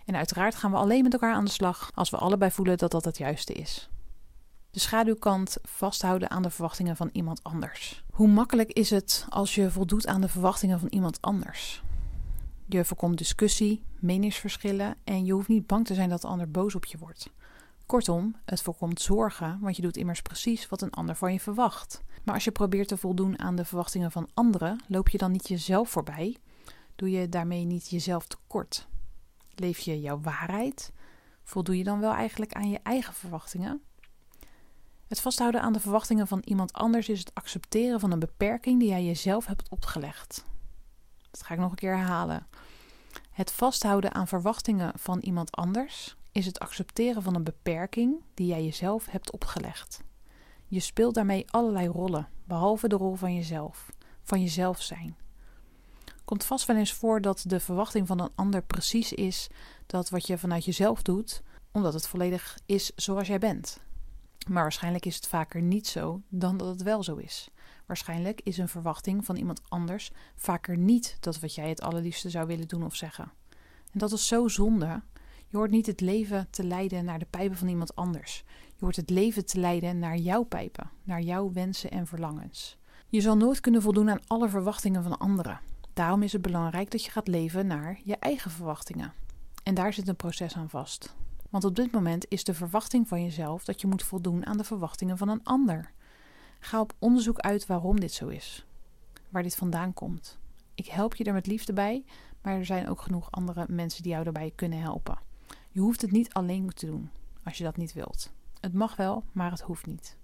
En 0.05 0.15
uiteraard 0.15 0.55
gaan 0.55 0.71
we 0.71 0.77
alleen 0.77 1.03
met 1.03 1.13
elkaar 1.13 1.33
aan 1.33 1.45
de 1.45 1.51
slag 1.51 1.91
als 1.93 2.09
we 2.09 2.17
allebei 2.17 2.51
voelen 2.51 2.77
dat 2.77 2.91
dat 2.91 3.05
het 3.05 3.17
juiste 3.17 3.53
is. 3.53 3.89
De 4.71 4.79
schaduwkant 4.79 5.57
vasthouden 5.63 6.29
aan 6.29 6.41
de 6.41 6.49
verwachtingen 6.49 6.95
van 6.95 7.09
iemand 7.11 7.43
anders. 7.43 8.03
Hoe 8.11 8.27
makkelijk 8.27 8.71
is 8.71 8.89
het 8.89 9.25
als 9.29 9.55
je 9.55 9.71
voldoet 9.71 10.07
aan 10.07 10.21
de 10.21 10.27
verwachtingen 10.27 10.79
van 10.79 10.89
iemand 10.89 11.21
anders? 11.21 11.83
Je 12.65 12.85
voorkomt 12.85 13.17
discussie, 13.17 13.83
meningsverschillen 13.99 14.95
en 15.03 15.25
je 15.25 15.33
hoeft 15.33 15.47
niet 15.47 15.67
bang 15.67 15.85
te 15.85 15.93
zijn 15.93 16.09
dat 16.09 16.21
de 16.21 16.27
ander 16.27 16.51
boos 16.51 16.75
op 16.75 16.85
je 16.85 16.97
wordt. 16.97 17.29
Kortom, 17.89 18.35
het 18.45 18.61
voorkomt 18.61 19.01
zorgen, 19.01 19.59
want 19.61 19.75
je 19.75 19.81
doet 19.81 19.97
immers 19.97 20.21
precies 20.21 20.67
wat 20.69 20.81
een 20.81 20.91
ander 20.91 21.15
van 21.15 21.33
je 21.33 21.39
verwacht. 21.39 22.01
Maar 22.23 22.33
als 22.33 22.43
je 22.43 22.51
probeert 22.51 22.87
te 22.87 22.97
voldoen 22.97 23.39
aan 23.39 23.55
de 23.55 23.65
verwachtingen 23.65 24.11
van 24.11 24.29
anderen, 24.33 24.83
loop 24.87 25.09
je 25.09 25.17
dan 25.17 25.31
niet 25.31 25.47
jezelf 25.47 25.89
voorbij? 25.89 26.37
Doe 26.95 27.11
je 27.11 27.29
daarmee 27.29 27.65
niet 27.65 27.89
jezelf 27.89 28.27
tekort? 28.27 28.87
Leef 29.55 29.79
je 29.79 30.01
jouw 30.01 30.21
waarheid? 30.21 30.91
Voldoe 31.43 31.77
je 31.77 31.83
dan 31.83 31.99
wel 31.99 32.13
eigenlijk 32.13 32.53
aan 32.53 32.69
je 32.69 32.79
eigen 32.83 33.13
verwachtingen? 33.13 33.81
Het 35.07 35.21
vasthouden 35.21 35.61
aan 35.61 35.73
de 35.73 35.79
verwachtingen 35.79 36.27
van 36.27 36.41
iemand 36.45 36.73
anders 36.73 37.09
is 37.09 37.19
het 37.19 37.33
accepteren 37.33 37.99
van 37.99 38.11
een 38.11 38.19
beperking 38.19 38.79
die 38.79 38.89
jij 38.89 39.03
jezelf 39.03 39.45
hebt 39.45 39.69
opgelegd. 39.69 40.45
Dat 41.31 41.43
ga 41.43 41.53
ik 41.53 41.59
nog 41.59 41.69
een 41.69 41.77
keer 41.77 41.97
herhalen. 41.97 42.47
Het 43.31 43.51
vasthouden 43.51 44.13
aan 44.13 44.27
verwachtingen 44.27 44.99
van 44.99 45.19
iemand 45.19 45.51
anders 45.51 46.17
is 46.39 46.45
het 46.45 46.59
accepteren 46.59 47.23
van 47.23 47.35
een 47.35 47.43
beperking 47.43 48.23
die 48.33 48.47
jij 48.47 48.63
jezelf 48.63 49.05
hebt 49.05 49.31
opgelegd. 49.31 50.03
Je 50.67 50.79
speelt 50.79 51.13
daarmee 51.13 51.51
allerlei 51.51 51.87
rollen, 51.87 52.27
behalve 52.43 52.87
de 52.87 52.95
rol 52.95 53.15
van 53.15 53.35
jezelf, 53.35 53.89
van 54.21 54.41
jezelf 54.41 54.81
zijn. 54.81 55.17
Komt 56.25 56.43
vast 56.43 56.65
wel 56.65 56.75
eens 56.75 56.93
voor 56.93 57.21
dat 57.21 57.43
de 57.47 57.59
verwachting 57.59 58.07
van 58.07 58.19
een 58.19 58.31
ander 58.35 58.63
precies 58.63 59.13
is 59.13 59.47
dat 59.85 60.09
wat 60.09 60.27
je 60.27 60.37
vanuit 60.37 60.65
jezelf 60.65 61.01
doet, 61.01 61.41
omdat 61.71 61.93
het 61.93 62.07
volledig 62.07 62.57
is 62.65 62.91
zoals 62.95 63.27
jij 63.27 63.39
bent. 63.39 63.79
Maar 64.47 64.61
waarschijnlijk 64.61 65.05
is 65.05 65.15
het 65.15 65.27
vaker 65.27 65.61
niet 65.61 65.87
zo 65.87 66.21
dan 66.29 66.57
dat 66.57 66.67
het 66.67 66.83
wel 66.83 67.03
zo 67.03 67.15
is. 67.15 67.49
Waarschijnlijk 67.85 68.41
is 68.41 68.57
een 68.57 68.69
verwachting 68.69 69.25
van 69.25 69.35
iemand 69.35 69.61
anders 69.67 70.11
vaker 70.35 70.77
niet 70.77 71.17
dat 71.19 71.39
wat 71.39 71.55
jij 71.55 71.69
het 71.69 71.81
allerliefste 71.81 72.29
zou 72.29 72.47
willen 72.47 72.67
doen 72.67 72.83
of 72.83 72.95
zeggen. 72.95 73.31
En 73.91 73.99
dat 73.99 74.11
is 74.11 74.27
zo 74.27 74.47
zonde. 74.47 75.01
Je 75.49 75.57
hoort 75.57 75.71
niet 75.71 75.85
het 75.85 76.01
leven 76.01 76.47
te 76.49 76.63
leiden 76.63 77.05
naar 77.05 77.19
de 77.19 77.27
pijpen 77.29 77.57
van 77.57 77.67
iemand 77.67 77.95
anders. 77.95 78.43
Je 78.67 78.85
hoort 78.85 78.95
het 78.95 79.09
leven 79.09 79.45
te 79.45 79.59
leiden 79.59 79.99
naar 79.99 80.17
jouw 80.17 80.43
pijpen, 80.43 80.89
naar 81.03 81.21
jouw 81.21 81.51
wensen 81.51 81.91
en 81.91 82.07
verlangens. 82.07 82.77
Je 83.07 83.21
zal 83.21 83.37
nooit 83.37 83.59
kunnen 83.59 83.81
voldoen 83.81 84.09
aan 84.09 84.21
alle 84.27 84.49
verwachtingen 84.49 85.03
van 85.03 85.17
anderen. 85.17 85.59
Daarom 85.93 86.23
is 86.23 86.33
het 86.33 86.41
belangrijk 86.41 86.91
dat 86.91 87.03
je 87.03 87.11
gaat 87.11 87.27
leven 87.27 87.67
naar 87.67 87.99
je 88.03 88.15
eigen 88.15 88.51
verwachtingen. 88.51 89.13
En 89.63 89.73
daar 89.73 89.93
zit 89.93 90.07
een 90.07 90.15
proces 90.15 90.55
aan 90.55 90.69
vast. 90.69 91.15
Want 91.49 91.63
op 91.63 91.75
dit 91.75 91.91
moment 91.91 92.25
is 92.27 92.43
de 92.43 92.53
verwachting 92.53 93.07
van 93.07 93.23
jezelf 93.23 93.65
dat 93.65 93.81
je 93.81 93.87
moet 93.87 94.03
voldoen 94.03 94.45
aan 94.45 94.57
de 94.57 94.63
verwachtingen 94.63 95.17
van 95.17 95.29
een 95.29 95.43
ander. 95.43 95.91
Ga 96.59 96.79
op 96.79 96.93
onderzoek 96.99 97.39
uit 97.39 97.65
waarom 97.65 97.99
dit 97.99 98.11
zo 98.11 98.27
is, 98.27 98.65
waar 99.29 99.43
dit 99.43 99.55
vandaan 99.55 99.93
komt. 99.93 100.37
Ik 100.75 100.87
help 100.87 101.15
je 101.15 101.23
er 101.23 101.33
met 101.33 101.47
liefde 101.47 101.73
bij, 101.73 102.05
maar 102.41 102.53
er 102.53 102.65
zijn 102.65 102.89
ook 102.89 103.01
genoeg 103.01 103.31
andere 103.31 103.65
mensen 103.69 104.03
die 104.03 104.11
jou 104.11 104.23
daarbij 104.23 104.51
kunnen 104.55 104.79
helpen. 104.79 105.28
Je 105.71 105.79
hoeft 105.79 106.01
het 106.01 106.11
niet 106.11 106.33
alleen 106.33 106.69
te 106.69 106.85
doen 106.85 107.09
als 107.43 107.57
je 107.57 107.63
dat 107.63 107.77
niet 107.77 107.93
wilt. 107.93 108.31
Het 108.59 108.73
mag 108.73 108.95
wel, 108.95 109.23
maar 109.31 109.51
het 109.51 109.61
hoeft 109.61 109.85
niet. 109.85 110.17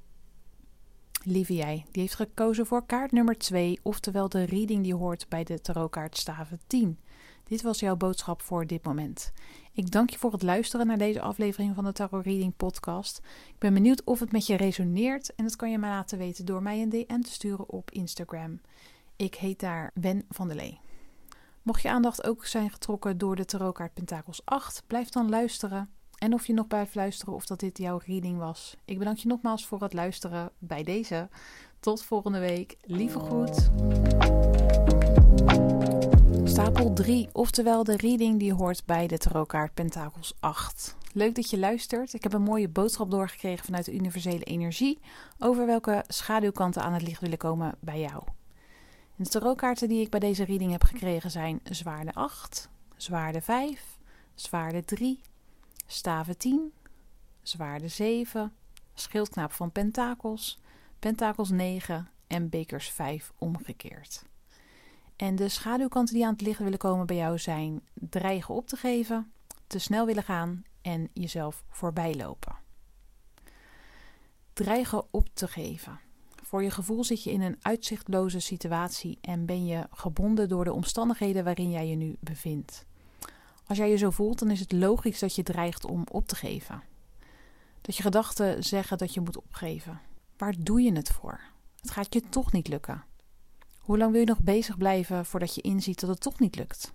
Lieve 1.23 1.53
jij, 1.53 1.85
die 1.91 2.01
heeft 2.01 2.15
gekozen 2.15 2.65
voor 2.65 2.85
kaart 2.85 3.11
nummer 3.11 3.37
2, 3.37 3.79
oftewel 3.83 4.29
de 4.29 4.43
reading 4.43 4.83
die 4.83 4.95
hoort 4.95 5.29
bij 5.29 5.43
de 5.43 5.61
tarotkaart 5.61 6.17
staven 6.17 6.59
10. 6.67 6.99
Dit 7.43 7.61
was 7.61 7.79
jouw 7.79 7.95
boodschap 7.95 8.41
voor 8.41 8.67
dit 8.67 8.83
moment. 8.83 9.31
Ik 9.73 9.91
dank 9.91 10.09
je 10.09 10.17
voor 10.17 10.31
het 10.31 10.41
luisteren 10.41 10.87
naar 10.87 10.97
deze 10.97 11.21
aflevering 11.21 11.75
van 11.75 11.83
de 11.83 11.91
Tarot 11.91 12.25
Reading 12.25 12.55
Podcast. 12.55 13.21
Ik 13.47 13.59
ben 13.59 13.73
benieuwd 13.73 14.03
of 14.03 14.19
het 14.19 14.31
met 14.31 14.47
je 14.47 14.55
resoneert 14.55 15.35
en 15.35 15.43
dat 15.43 15.55
kan 15.55 15.71
je 15.71 15.77
mij 15.77 15.89
laten 15.89 16.17
weten 16.17 16.45
door 16.45 16.61
mij 16.61 16.81
een 16.81 16.89
DM 16.89 17.21
te 17.21 17.31
sturen 17.31 17.69
op 17.69 17.91
Instagram. 17.91 18.59
Ik 19.15 19.35
heet 19.35 19.59
daar 19.59 19.91
Wen 19.93 20.25
van 20.29 20.47
der 20.47 20.57
Lee. 20.57 20.79
Mocht 21.65 21.81
je 21.81 21.89
aandacht 21.89 22.27
ook 22.27 22.45
zijn 22.45 22.69
getrokken 22.69 23.17
door 23.17 23.35
de 23.35 23.45
tarotkaart 23.45 23.93
Pentakels 23.93 24.41
8, 24.45 24.83
blijf 24.87 25.09
dan 25.09 25.29
luisteren. 25.29 25.89
En 26.17 26.33
of 26.33 26.47
je 26.47 26.53
nog 26.53 26.67
blijft 26.67 26.95
luisteren 26.95 27.33
of 27.33 27.45
dat 27.45 27.59
dit 27.59 27.77
jouw 27.77 27.99
reading 28.05 28.37
was. 28.37 28.75
Ik 28.85 28.97
bedank 28.97 29.17
je 29.17 29.27
nogmaals 29.27 29.65
voor 29.65 29.81
het 29.81 29.93
luisteren 29.93 30.51
bij 30.57 30.83
deze. 30.83 31.29
Tot 31.79 32.03
volgende 32.03 32.39
week. 32.39 32.77
Lieve 32.81 33.19
groet. 33.19 33.69
Stapel 36.43 36.93
3, 36.93 37.29
oftewel 37.31 37.83
de 37.83 37.97
reading 37.97 38.39
die 38.39 38.53
hoort 38.53 38.85
bij 38.85 39.07
de 39.07 39.17
tarotkaart 39.17 39.73
Pentakels 39.73 40.33
8. 40.39 40.95
Leuk 41.13 41.35
dat 41.35 41.49
je 41.49 41.59
luistert. 41.59 42.13
Ik 42.13 42.23
heb 42.23 42.33
een 42.33 42.41
mooie 42.41 42.69
boodschap 42.69 43.11
doorgekregen 43.11 43.65
vanuit 43.65 43.85
de 43.85 43.93
universele 43.93 44.43
energie 44.43 44.99
over 45.39 45.65
welke 45.65 46.03
schaduwkanten 46.07 46.83
aan 46.83 46.93
het 46.93 47.01
licht 47.01 47.21
willen 47.21 47.37
komen 47.37 47.75
bij 47.79 47.99
jou. 47.99 48.23
De 49.15 49.25
tarotkaarten 49.25 49.87
die 49.87 50.01
ik 50.01 50.09
bij 50.09 50.19
deze 50.19 50.45
reading 50.45 50.71
heb 50.71 50.83
gekregen 50.83 51.31
zijn 51.31 51.59
zwaarde 51.63 52.13
8, 52.13 52.69
zwaarde 52.95 53.41
5, 53.41 53.97
zwaarde 54.33 54.85
3, 54.85 55.21
staven 55.85 56.37
10, 56.37 56.73
zwaarde 57.41 57.87
7, 57.87 58.53
schildknaap 58.93 59.51
van 59.51 59.71
pentakels, 59.71 60.59
pentakels 60.99 61.49
9 61.49 62.09
en 62.27 62.49
bekers 62.49 62.89
5 62.89 63.31
omgekeerd. 63.37 64.23
En 65.15 65.35
de 65.35 65.49
schaduwkanten 65.49 66.13
die 66.15 66.25
aan 66.25 66.31
het 66.31 66.41
licht 66.41 66.59
willen 66.59 66.77
komen 66.77 67.05
bij 67.05 67.15
jou 67.15 67.39
zijn 67.39 67.81
dreigen 67.93 68.55
op 68.55 68.67
te 68.67 68.75
geven, 68.75 69.31
te 69.67 69.79
snel 69.79 70.05
willen 70.05 70.23
gaan 70.23 70.63
en 70.81 71.09
jezelf 71.13 71.63
voorbij 71.69 72.15
lopen. 72.15 72.55
Dreigen 74.53 75.03
op 75.11 75.27
te 75.33 75.47
geven. 75.47 75.99
Voor 76.45 76.63
je 76.63 76.71
gevoel 76.71 77.03
zit 77.03 77.23
je 77.23 77.31
in 77.31 77.41
een 77.41 77.57
uitzichtloze 77.61 78.39
situatie 78.39 79.17
en 79.21 79.45
ben 79.45 79.65
je 79.65 79.87
gebonden 79.91 80.49
door 80.49 80.63
de 80.63 80.73
omstandigheden 80.73 81.43
waarin 81.43 81.71
jij 81.71 81.87
je 81.87 81.95
nu 81.95 82.15
bevindt. 82.19 82.85
Als 83.67 83.77
jij 83.77 83.89
je 83.89 83.97
zo 83.97 84.09
voelt, 84.09 84.39
dan 84.39 84.51
is 84.51 84.59
het 84.59 84.71
logisch 84.71 85.19
dat 85.19 85.35
je 85.35 85.43
dreigt 85.43 85.85
om 85.85 86.03
op 86.11 86.27
te 86.27 86.35
geven. 86.35 86.83
Dat 87.81 87.95
je 87.95 88.03
gedachten 88.03 88.63
zeggen 88.63 88.97
dat 88.97 89.13
je 89.13 89.21
moet 89.21 89.37
opgeven. 89.37 90.01
Waar 90.37 90.55
doe 90.59 90.81
je 90.81 90.91
het 90.91 91.09
voor? 91.09 91.39
Het 91.81 91.91
gaat 91.91 92.13
je 92.13 92.21
toch 92.29 92.51
niet 92.51 92.67
lukken. 92.67 93.03
Hoe 93.79 93.97
lang 93.97 94.11
wil 94.11 94.19
je 94.19 94.27
nog 94.27 94.41
bezig 94.41 94.77
blijven 94.77 95.25
voordat 95.25 95.55
je 95.55 95.61
inziet 95.61 95.99
dat 95.99 96.09
het 96.09 96.19
toch 96.19 96.39
niet 96.39 96.55
lukt? 96.55 96.93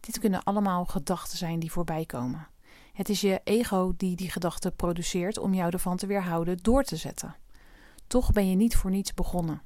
Dit 0.00 0.18
kunnen 0.18 0.42
allemaal 0.42 0.84
gedachten 0.84 1.38
zijn 1.38 1.58
die 1.58 1.72
voorbij 1.72 2.04
komen. 2.04 2.48
Het 2.92 3.08
is 3.08 3.20
je 3.20 3.40
ego 3.44 3.94
die 3.96 4.16
die 4.16 4.30
gedachten 4.30 4.76
produceert 4.76 5.38
om 5.38 5.54
jou 5.54 5.70
ervan 5.70 5.96
te 5.96 6.06
weerhouden 6.06 6.58
door 6.62 6.82
te 6.82 6.96
zetten. 6.96 7.36
Toch 8.08 8.32
ben 8.32 8.50
je 8.50 8.56
niet 8.56 8.76
voor 8.76 8.90
niets 8.90 9.14
begonnen. 9.14 9.62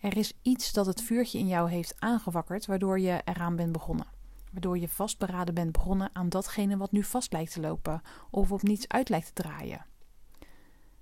Er 0.00 0.16
is 0.16 0.32
iets 0.42 0.72
dat 0.72 0.86
het 0.86 1.02
vuurtje 1.02 1.38
in 1.38 1.46
jou 1.46 1.70
heeft 1.70 1.94
aangewakkerd, 1.98 2.66
waardoor 2.66 3.00
je 3.00 3.20
eraan 3.24 3.56
bent 3.56 3.72
begonnen. 3.72 4.06
Waardoor 4.52 4.78
je 4.78 4.88
vastberaden 4.88 5.54
bent 5.54 5.72
begonnen 5.72 6.10
aan 6.12 6.28
datgene 6.28 6.76
wat 6.76 6.92
nu 6.92 7.04
vast 7.04 7.32
lijkt 7.32 7.52
te 7.52 7.60
lopen 7.60 8.02
of 8.30 8.52
op 8.52 8.62
niets 8.62 8.88
uit 8.88 9.08
lijkt 9.08 9.26
te 9.26 9.42
draaien. 9.42 9.86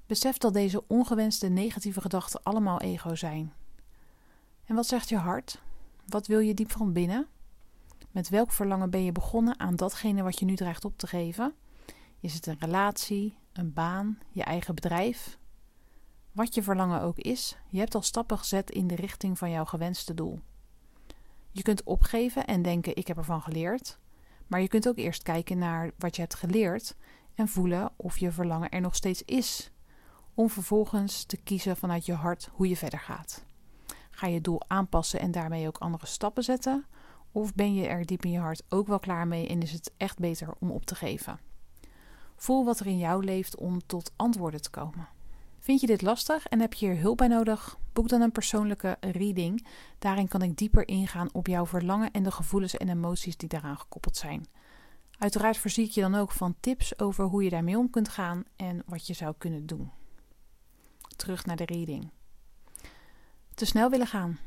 Besef 0.07 0.39
dat 0.39 0.53
deze 0.53 0.87
ongewenste 0.87 1.49
negatieve 1.49 2.01
gedachten 2.01 2.43
allemaal 2.43 2.81
ego 2.81 3.15
zijn. 3.15 3.53
En 4.65 4.75
wat 4.75 4.87
zegt 4.87 5.09
je 5.09 5.17
hart? 5.17 5.63
Wat 6.07 6.27
wil 6.27 6.39
je 6.39 6.55
diep 6.55 6.71
van 6.71 6.93
binnen? 6.93 7.27
Met 8.11 8.29
welk 8.29 8.53
verlangen 8.53 8.91
ben 8.91 9.05
je 9.05 9.13
begonnen 9.13 9.59
aan 9.59 9.77
datgene 9.77 10.23
wat 10.23 10.39
je 10.39 10.45
nu 10.45 10.55
dreigt 10.55 10.85
op 10.85 10.99
te 10.99 11.07
geven? 11.07 11.55
Is 12.21 12.35
het 12.35 12.47
een 12.47 12.59
relatie, 12.59 13.37
een 13.53 13.73
baan, 13.73 14.19
je 14.33 14.43
eigen 14.43 14.75
bedrijf? 14.75 15.39
Wat 16.33 16.55
je 16.55 16.63
verlangen 16.63 17.03
ook 17.03 17.19
is, 17.19 17.57
je 17.69 17.79
hebt 17.79 17.95
al 17.95 18.03
stappen 18.03 18.39
gezet 18.39 18.71
in 18.71 18.87
de 18.87 18.95
richting 18.95 19.39
van 19.39 19.51
jouw 19.51 19.65
gewenste 19.65 20.15
doel. 20.15 20.41
Je 21.51 21.63
kunt 21.63 21.85
opgeven 21.85 22.47
en 22.47 22.63
denken: 22.63 22.97
ik 22.97 23.07
heb 23.07 23.17
ervan 23.17 23.43
geleerd. 23.43 23.99
Maar 24.47 24.61
je 24.61 24.69
kunt 24.69 24.89
ook 24.89 24.97
eerst 24.97 25.23
kijken 25.23 25.59
naar 25.59 25.91
wat 25.99 26.15
je 26.15 26.21
hebt 26.21 26.35
geleerd 26.35 26.97
en 27.35 27.49
voelen 27.49 27.91
of 27.97 28.19
je 28.19 28.33
verlangen 28.33 28.71
er 28.71 28.81
nog 28.81 28.95
steeds 28.95 29.23
is. 29.23 29.71
Om 30.35 30.51
vervolgens 30.51 31.25
te 31.25 31.37
kiezen 31.37 31.77
vanuit 31.77 32.07
je 32.07 32.13
hart 32.13 32.49
hoe 32.53 32.69
je 32.69 32.77
verder 32.77 32.99
gaat. 32.99 33.45
Ga 34.11 34.27
je 34.27 34.41
doel 34.41 34.61
aanpassen 34.67 35.21
en 35.21 35.31
daarmee 35.31 35.67
ook 35.67 35.79
andere 35.79 36.07
stappen 36.07 36.43
zetten? 36.43 36.87
Of 37.33 37.55
ben 37.55 37.75
je 37.75 37.87
er 37.87 38.07
diep 38.07 38.25
in 38.25 38.31
je 38.31 38.39
hart 38.39 38.63
ook 38.69 38.87
wel 38.87 38.99
klaar 38.99 39.27
mee 39.27 39.49
en 39.49 39.63
is 39.63 39.73
het 39.73 39.93
echt 39.97 40.19
beter 40.19 40.55
om 40.59 40.71
op 40.71 40.85
te 40.85 40.95
geven? 40.95 41.41
Voel 42.37 42.65
wat 42.65 42.81
er 42.81 42.87
in 42.87 42.99
jou 42.99 43.25
leeft 43.25 43.57
om 43.57 43.87
tot 43.87 44.13
antwoorden 44.17 44.63
te 44.63 44.71
komen. 44.71 45.09
Vind 45.61 45.81
je 45.81 45.87
dit 45.87 46.03
lastig 46.03 46.47
en 46.47 46.61
heb 46.61 46.75
je 46.75 46.87
hier 46.87 47.01
hulp 47.01 47.17
bij 47.17 47.29
nodig? 47.29 47.79
Boek 47.93 48.09
dan 48.09 48.21
een 48.21 48.33
persoonlijke 48.33 48.97
reading. 49.01 49.67
Daarin 49.99 50.29
kan 50.29 50.43
ik 50.43 50.57
dieper 50.57 50.89
ingaan 50.89 51.29
op 51.33 51.47
jouw 51.47 51.67
verlangen 51.67 52.11
en 52.11 52.23
de 52.23 52.31
gevoelens 52.31 52.77
en 52.77 52.89
emoties 52.89 53.37
die 53.37 53.49
daaraan 53.49 53.79
gekoppeld 53.79 54.17
zijn. 54.17 54.47
Uiteraard 55.19 55.59
voorzie 55.59 55.85
ik 55.85 55.91
je 55.91 56.01
dan 56.01 56.15
ook 56.15 56.31
van 56.31 56.55
tips 56.61 56.99
over 56.99 57.25
hoe 57.25 57.45
je 57.45 57.51
daarmee 57.51 57.79
om 57.79 57.91
kunt 57.91 58.09
gaan 58.09 58.45
en 58.57 58.83
wat 58.87 59.07
je 59.07 59.13
zou 59.13 59.35
kunnen 59.39 59.67
doen. 59.67 59.91
Terug 61.17 61.47
naar 61.47 61.57
de 61.57 61.65
reading. 61.65 62.11
Te 63.55 63.67
snel 63.67 63.91
willen 63.91 64.07
gaan. 64.07 64.39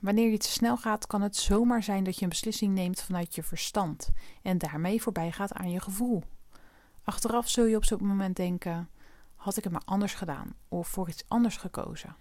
Wanneer 0.00 0.30
je 0.30 0.38
te 0.38 0.48
snel 0.48 0.76
gaat, 0.76 1.06
kan 1.06 1.22
het 1.22 1.36
zomaar 1.36 1.82
zijn 1.82 2.04
dat 2.04 2.16
je 2.16 2.22
een 2.22 2.28
beslissing 2.28 2.74
neemt 2.74 3.00
vanuit 3.00 3.34
je 3.34 3.42
verstand 3.42 4.10
en 4.42 4.58
daarmee 4.58 5.02
voorbij 5.02 5.32
gaat 5.32 5.52
aan 5.52 5.70
je 5.70 5.80
gevoel. 5.80 6.22
Achteraf 7.04 7.48
zul 7.48 7.64
je 7.64 7.76
op 7.76 7.84
zo'n 7.84 8.06
moment 8.06 8.36
denken: 8.36 8.88
had 9.40 9.56
ik 9.56 9.64
het 9.64 9.72
maar 9.72 9.82
anders 9.84 10.14
gedaan 10.14 10.54
of 10.68 10.88
voor 10.88 11.08
iets 11.08 11.24
anders 11.28 11.56
gekozen? 11.56 12.16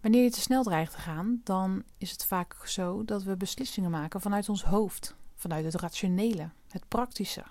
Wanneer 0.00 0.22
je 0.22 0.30
te 0.30 0.40
snel 0.40 0.62
dreigt 0.62 0.92
te 0.92 0.98
gaan, 0.98 1.40
dan 1.44 1.82
is 1.98 2.10
het 2.10 2.24
vaak 2.24 2.66
zo 2.66 3.04
dat 3.04 3.22
we 3.22 3.36
beslissingen 3.36 3.90
maken 3.90 4.20
vanuit 4.20 4.48
ons 4.48 4.64
hoofd, 4.64 5.16
vanuit 5.34 5.64
het 5.64 5.74
rationele, 5.74 6.50
het 6.68 6.88
praktische. 6.88 7.44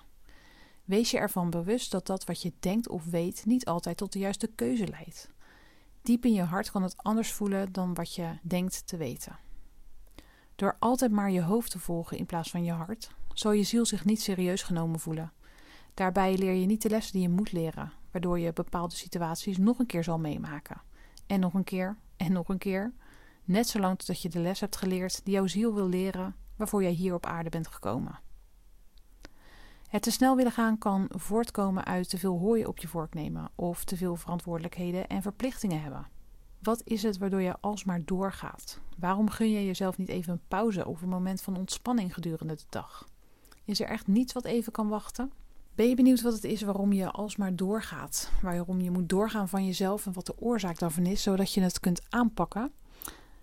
Wees 0.84 1.10
je 1.10 1.18
ervan 1.18 1.50
bewust 1.50 1.90
dat 1.90 2.06
dat 2.06 2.24
wat 2.24 2.42
je 2.42 2.52
denkt 2.60 2.88
of 2.88 3.04
weet 3.04 3.44
niet 3.44 3.66
altijd 3.66 3.96
tot 3.96 4.12
de 4.12 4.18
juiste 4.18 4.46
keuze 4.46 4.86
leidt. 4.86 5.28
Diep 6.02 6.24
in 6.24 6.32
je 6.32 6.42
hart 6.42 6.70
kan 6.70 6.82
het 6.82 6.96
anders 6.96 7.32
voelen 7.32 7.72
dan 7.72 7.94
wat 7.94 8.14
je 8.14 8.38
denkt 8.42 8.86
te 8.86 8.96
weten. 8.96 9.38
Door 10.54 10.76
altijd 10.78 11.10
maar 11.10 11.30
je 11.30 11.42
hoofd 11.42 11.70
te 11.70 11.78
volgen 11.78 12.18
in 12.18 12.26
plaats 12.26 12.50
van 12.50 12.64
je 12.64 12.72
hart, 12.72 13.10
zal 13.32 13.52
je 13.52 13.62
ziel 13.62 13.86
zich 13.86 14.04
niet 14.04 14.22
serieus 14.22 14.62
genomen 14.62 15.00
voelen. 15.00 15.32
Daarbij 15.94 16.36
leer 16.36 16.52
je 16.52 16.66
niet 16.66 16.82
de 16.82 16.88
lessen 16.88 17.12
die 17.12 17.22
je 17.22 17.28
moet 17.28 17.52
leren, 17.52 17.92
waardoor 18.16 18.38
je 18.38 18.52
bepaalde 18.52 18.94
situaties 18.94 19.58
nog 19.58 19.78
een 19.78 19.86
keer 19.86 20.04
zal 20.04 20.18
meemaken. 20.18 20.82
En 21.26 21.40
nog 21.40 21.54
een 21.54 21.64
keer, 21.64 21.96
en 22.16 22.32
nog 22.32 22.48
een 22.48 22.58
keer. 22.58 22.92
Net 23.44 23.68
zolang 23.68 23.98
dat 23.98 24.22
je 24.22 24.28
de 24.28 24.38
les 24.38 24.60
hebt 24.60 24.76
geleerd 24.76 25.24
die 25.24 25.34
jouw 25.34 25.46
ziel 25.46 25.74
wil 25.74 25.88
leren, 25.88 26.34
waarvoor 26.56 26.82
jij 26.82 26.90
hier 26.90 27.14
op 27.14 27.26
aarde 27.26 27.50
bent 27.50 27.66
gekomen. 27.66 28.20
Het 29.88 30.02
te 30.02 30.10
snel 30.10 30.36
willen 30.36 30.52
gaan 30.52 30.78
kan 30.78 31.08
voortkomen 31.08 31.84
uit 31.84 32.08
te 32.08 32.18
veel 32.18 32.38
hooi 32.38 32.66
op 32.66 32.78
je 32.78 32.88
vork 32.88 33.14
nemen 33.14 33.50
of 33.54 33.84
te 33.84 33.96
veel 33.96 34.16
verantwoordelijkheden 34.16 35.06
en 35.06 35.22
verplichtingen 35.22 35.82
hebben. 35.82 36.06
Wat 36.62 36.82
is 36.84 37.02
het 37.02 37.18
waardoor 37.18 37.42
je 37.42 37.60
alsmaar 37.60 38.04
doorgaat? 38.04 38.80
Waarom 38.98 39.30
gun 39.30 39.50
je 39.50 39.64
jezelf 39.64 39.98
niet 39.98 40.08
even 40.08 40.32
een 40.32 40.46
pauze 40.48 40.86
of 40.86 41.02
een 41.02 41.08
moment 41.08 41.40
van 41.40 41.56
ontspanning 41.56 42.14
gedurende 42.14 42.54
de 42.54 42.64
dag? 42.68 43.08
Is 43.64 43.80
er 43.80 43.88
echt 43.88 44.06
niets 44.06 44.32
wat 44.32 44.44
even 44.44 44.72
kan 44.72 44.88
wachten? 44.88 45.32
Ben 45.76 45.88
je 45.88 45.94
benieuwd 45.94 46.20
wat 46.22 46.32
het 46.32 46.44
is 46.44 46.62
waarom 46.62 46.92
je 46.92 47.10
alsmaar 47.10 47.56
doorgaat? 47.56 48.30
Waarom 48.42 48.80
je 48.80 48.90
moet 48.90 49.08
doorgaan 49.08 49.48
van 49.48 49.66
jezelf 49.66 50.06
en 50.06 50.12
wat 50.12 50.26
de 50.26 50.40
oorzaak 50.40 50.78
daarvan 50.78 51.06
is, 51.06 51.22
zodat 51.22 51.52
je 51.52 51.60
het 51.60 51.80
kunt 51.80 52.00
aanpakken? 52.08 52.72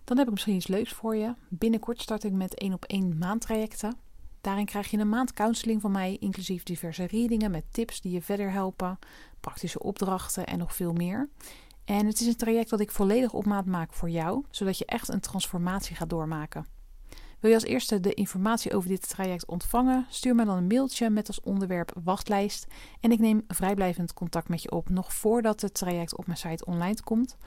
Dan 0.03 0.17
heb 0.17 0.25
ik 0.25 0.31
misschien 0.31 0.55
iets 0.55 0.67
leuks 0.67 0.93
voor 0.93 1.15
je. 1.15 1.33
Binnenkort 1.49 2.01
start 2.01 2.23
ik 2.23 2.31
met 2.31 2.53
één 2.53 2.73
op 2.73 2.85
één 2.85 3.17
maandtrajecten. 3.17 3.95
Daarin 4.41 4.65
krijg 4.65 4.91
je 4.91 4.97
een 4.97 5.09
maand 5.09 5.33
counseling 5.33 5.81
van 5.81 5.91
mij, 5.91 6.17
inclusief 6.19 6.63
diverse 6.63 7.03
readingen 7.03 7.51
met 7.51 7.63
tips 7.71 8.01
die 8.01 8.11
je 8.11 8.21
verder 8.21 8.51
helpen, 8.51 8.99
praktische 9.39 9.79
opdrachten 9.79 10.45
en 10.45 10.57
nog 10.57 10.75
veel 10.75 10.93
meer. 10.93 11.29
En 11.85 12.05
het 12.05 12.19
is 12.19 12.27
een 12.27 12.35
traject 12.35 12.69
dat 12.69 12.79
ik 12.79 12.91
volledig 12.91 13.33
op 13.33 13.45
maat 13.45 13.65
maak 13.65 13.93
voor 13.93 14.09
jou, 14.09 14.43
zodat 14.49 14.77
je 14.77 14.85
echt 14.85 15.07
een 15.07 15.19
transformatie 15.19 15.95
gaat 15.95 16.09
doormaken. 16.09 16.72
Wil 17.43 17.51
je 17.51 17.58
als 17.58 17.67
eerste 17.67 17.99
de 17.99 18.13
informatie 18.13 18.73
over 18.73 18.89
dit 18.89 19.10
traject 19.10 19.45
ontvangen? 19.45 20.06
Stuur 20.10 20.36
me 20.36 20.45
dan 20.45 20.58
een 20.58 20.67
mailtje 20.67 21.10
met 21.10 21.27
als 21.27 21.41
onderwerp 21.41 21.91
wachtlijst 22.03 22.67
en 22.99 23.12
ik 23.12 23.19
neem 23.19 23.43
vrijblijvend 23.47 24.13
contact 24.13 24.49
met 24.49 24.62
je 24.62 24.71
op 24.71 24.89
nog 24.89 25.13
voordat 25.13 25.62
het 25.62 25.73
traject 25.73 26.17
op 26.17 26.25
mijn 26.25 26.38
site 26.38 26.65
online 26.65 27.01
komt. 27.03 27.38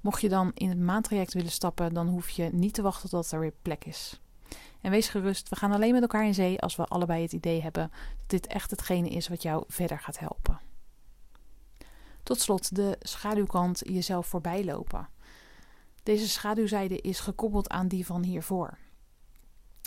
Mocht 0.00 0.20
je 0.20 0.28
dan 0.28 0.50
in 0.54 0.68
het 0.68 0.78
maandtraject 0.78 1.34
willen 1.34 1.50
stappen, 1.50 1.94
dan 1.94 2.08
hoef 2.08 2.28
je 2.28 2.48
niet 2.52 2.74
te 2.74 2.82
wachten 2.82 3.10
tot 3.10 3.30
er 3.30 3.40
weer 3.40 3.54
plek 3.62 3.84
is. 3.84 4.20
En 4.80 4.90
wees 4.90 5.08
gerust, 5.08 5.48
we 5.48 5.56
gaan 5.56 5.72
alleen 5.72 5.92
met 5.92 6.02
elkaar 6.02 6.26
in 6.26 6.34
zee 6.34 6.60
als 6.60 6.76
we 6.76 6.84
allebei 6.84 7.22
het 7.22 7.32
idee 7.32 7.62
hebben 7.62 7.90
dat 8.16 8.28
dit 8.28 8.46
echt 8.46 8.70
hetgene 8.70 9.08
is 9.08 9.28
wat 9.28 9.42
jou 9.42 9.64
verder 9.68 9.98
gaat 9.98 10.18
helpen. 10.18 10.60
Tot 12.22 12.40
slot 12.40 12.74
de 12.76 12.96
schaduwkant 13.00 13.82
jezelf 13.84 14.26
voorbij 14.26 14.64
lopen. 14.64 15.08
Deze 16.02 16.28
schaduwzijde 16.28 17.00
is 17.00 17.20
gekoppeld 17.20 17.68
aan 17.68 17.88
die 17.88 18.06
van 18.06 18.22
hiervoor. 18.22 18.78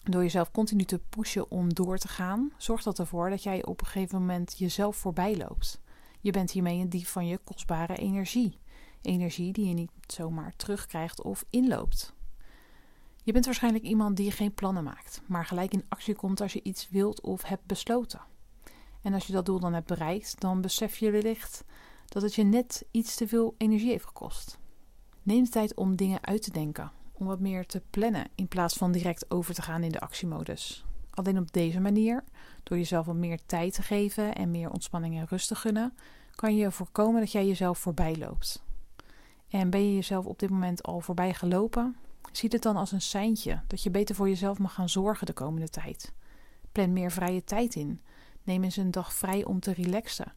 Door 0.09 0.21
jezelf 0.21 0.51
continu 0.51 0.83
te 0.83 0.99
pushen 1.09 1.51
om 1.51 1.73
door 1.73 1.97
te 1.97 2.07
gaan, 2.07 2.51
zorgt 2.57 2.83
dat 2.83 2.99
ervoor 2.99 3.29
dat 3.29 3.43
jij 3.43 3.65
op 3.65 3.81
een 3.81 3.87
gegeven 3.87 4.19
moment 4.19 4.57
jezelf 4.57 4.95
voorbij 4.95 5.37
loopt. 5.37 5.81
Je 6.21 6.31
bent 6.31 6.51
hiermee 6.51 6.79
een 6.79 6.89
dief 6.89 7.09
van 7.09 7.27
je 7.27 7.37
kostbare 7.37 7.95
energie. 7.95 8.59
Energie 9.01 9.53
die 9.53 9.67
je 9.67 9.73
niet 9.73 9.91
zomaar 10.07 10.53
terugkrijgt 10.55 11.21
of 11.21 11.45
inloopt. 11.49 12.13
Je 13.23 13.31
bent 13.31 13.45
waarschijnlijk 13.45 13.83
iemand 13.83 14.17
die 14.17 14.31
geen 14.31 14.53
plannen 14.53 14.83
maakt, 14.83 15.21
maar 15.25 15.45
gelijk 15.45 15.73
in 15.73 15.85
actie 15.89 16.15
komt 16.15 16.41
als 16.41 16.53
je 16.53 16.63
iets 16.63 16.89
wilt 16.89 17.21
of 17.21 17.43
hebt 17.43 17.65
besloten. 17.65 18.21
En 19.01 19.13
als 19.13 19.27
je 19.27 19.33
dat 19.33 19.45
doel 19.45 19.59
dan 19.59 19.73
hebt 19.73 19.87
bereikt, 19.87 20.39
dan 20.39 20.61
besef 20.61 20.97
je 20.97 21.11
wellicht 21.11 21.63
dat 22.05 22.21
het 22.21 22.35
je 22.35 22.43
net 22.43 22.85
iets 22.91 23.15
te 23.15 23.27
veel 23.27 23.55
energie 23.57 23.89
heeft 23.89 24.05
gekost. 24.05 24.57
Neem 25.23 25.43
de 25.43 25.49
tijd 25.49 25.75
om 25.75 25.95
dingen 25.95 26.25
uit 26.25 26.41
te 26.41 26.51
denken, 26.51 26.91
om 27.17 27.25
wat 27.25 27.39
meer 27.39 27.65
te 27.65 27.82
plannen 27.89 28.28
in 28.36 28.47
plaats 28.47 28.75
van 28.75 28.91
direct 28.91 29.32
over 29.32 29.54
te 29.54 29.62
gaan 29.62 29.84
in 29.84 29.91
de 29.91 29.99
actiemodus. 29.99 30.86
Alleen 31.10 31.38
op 31.38 31.51
deze 31.51 31.80
manier, 31.80 32.23
door 32.63 32.78
jezelf 32.78 33.06
wat 33.06 33.15
meer 33.15 33.39
tijd 33.45 33.73
te 33.73 33.82
geven 33.82 34.36
en 34.36 34.51
meer 34.51 34.69
ontspanning 34.69 35.17
en 35.17 35.28
rust 35.30 35.47
te 35.47 35.56
gunnen, 35.56 35.93
kan 36.36 36.56
je 36.56 36.71
voorkomen 36.71 37.19
dat 37.19 37.32
jij 37.32 37.47
jezelf 37.47 37.78
voorbij 37.78 38.15
loopt. 38.17 38.63
En 39.49 39.69
ben 39.69 39.86
je 39.88 39.95
jezelf 39.95 40.25
op 40.25 40.39
dit 40.39 40.49
moment 40.49 40.84
al 40.84 40.99
voorbij 40.99 41.34
gelopen, 41.34 41.95
zie 42.32 42.49
het 42.51 42.62
dan 42.62 42.75
als 42.75 42.91
een 42.91 43.01
seintje 43.01 43.62
dat 43.67 43.84
je 43.84 43.91
beter 43.91 44.15
voor 44.15 44.30
jezelf 44.30 44.60
mag 44.60 44.73
gaan 44.73 44.89
zorgen 44.89 45.25
de 45.25 45.34
komende 45.34 45.69
tijd. 45.69 46.13
Plan 46.71 46.93
meer 46.93 47.12
vrije 47.12 47.43
tijd 47.43 47.75
in. 47.75 48.01
Neem 48.43 48.63
eens 48.63 48.78
een 48.78 48.91
dag 48.91 49.13
vrij 49.13 49.45
om 49.45 49.60
te 49.60 49.73
relaxen. 49.73 50.34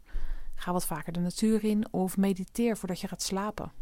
Ga 0.55 0.73
wat 0.73 0.87
vaker 0.87 1.13
de 1.13 1.21
natuur 1.21 1.65
in 1.65 1.93
of 1.93 2.17
mediteer 2.17 2.77
voordat 2.77 3.01
je 3.01 3.09
gaat 3.09 3.23
slapen. 3.23 3.73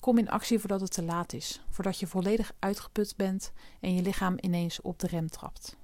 Kom 0.00 0.18
in 0.18 0.30
actie 0.30 0.58
voordat 0.58 0.80
het 0.80 0.92
te 0.92 1.02
laat 1.02 1.32
is, 1.32 1.60
voordat 1.70 1.98
je 1.98 2.06
volledig 2.06 2.52
uitgeput 2.58 3.14
bent 3.16 3.52
en 3.80 3.94
je 3.94 4.02
lichaam 4.02 4.36
ineens 4.40 4.80
op 4.80 4.98
de 4.98 5.06
rem 5.06 5.28
trapt. 5.28 5.76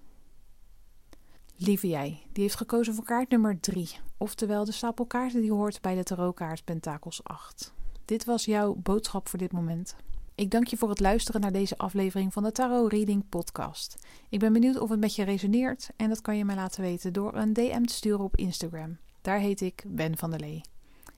Lieve 1.56 1.88
jij, 1.88 2.22
die 2.32 2.42
heeft 2.42 2.56
gekozen 2.56 2.94
voor 2.94 3.04
kaart 3.04 3.30
nummer 3.30 3.60
3, 3.60 3.90
oftewel 4.16 4.64
de 4.64 4.72
stapel 4.72 5.06
kaarten 5.06 5.40
die 5.40 5.52
hoort 5.52 5.80
bij 5.80 5.94
de 5.94 6.02
tarotkaart 6.02 6.64
Pentakels 6.64 7.24
8. 7.24 7.72
Dit 8.04 8.24
was 8.24 8.44
jouw 8.44 8.74
boodschap 8.74 9.28
voor 9.28 9.38
dit 9.38 9.52
moment. 9.52 9.96
Ik 10.34 10.50
dank 10.50 10.66
je 10.66 10.76
voor 10.76 10.88
het 10.88 11.00
luisteren 11.00 11.40
naar 11.40 11.52
deze 11.52 11.78
aflevering 11.78 12.32
van 12.32 12.42
de 12.42 12.52
Tarot 12.52 12.92
Reading 12.92 13.28
Podcast. 13.28 14.06
Ik 14.28 14.38
ben 14.38 14.52
benieuwd 14.52 14.78
of 14.78 14.90
het 14.90 15.00
met 15.00 15.14
je 15.14 15.24
resoneert 15.24 15.90
en 15.96 16.08
dat 16.08 16.20
kan 16.20 16.36
je 16.36 16.44
mij 16.44 16.54
laten 16.54 16.82
weten 16.82 17.12
door 17.12 17.34
een 17.34 17.52
DM 17.52 17.84
te 17.84 17.94
sturen 17.94 18.24
op 18.24 18.36
Instagram. 18.36 18.98
Daar 19.20 19.38
heet 19.38 19.60
ik 19.60 19.84
Ben 19.86 20.16
van 20.16 20.30
der 20.30 20.40
Lee. 20.40 20.73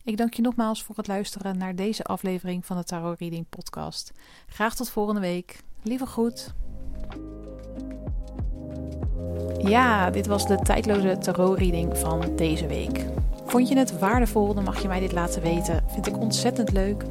Ik 0.06 0.16
dank 0.16 0.34
je 0.34 0.42
nogmaals 0.42 0.82
voor 0.82 0.96
het 0.96 1.06
luisteren 1.06 1.58
naar 1.58 1.74
deze 1.74 2.04
aflevering 2.04 2.66
van 2.66 2.76
de 2.76 2.84
Tarot 2.84 3.18
Reading 3.18 3.48
Podcast. 3.48 4.12
Graag 4.46 4.74
tot 4.74 4.90
volgende 4.90 5.20
week. 5.20 5.60
Lieve 5.82 6.06
groet. 6.06 6.54
Ja, 9.58 10.10
dit 10.10 10.26
was 10.26 10.46
de 10.46 10.56
tijdloze 10.56 11.18
tarot 11.18 11.58
reading 11.58 11.98
van 11.98 12.36
deze 12.36 12.66
week. 12.66 13.06
Vond 13.44 13.68
je 13.68 13.76
het 13.76 13.98
waardevol, 13.98 14.54
dan 14.54 14.64
mag 14.64 14.82
je 14.82 14.88
mij 14.88 15.00
dit 15.00 15.12
laten 15.12 15.42
weten. 15.42 15.84
Vind 15.88 16.06
ik 16.06 16.18
ontzettend 16.18 16.72
leuk. 16.72 17.04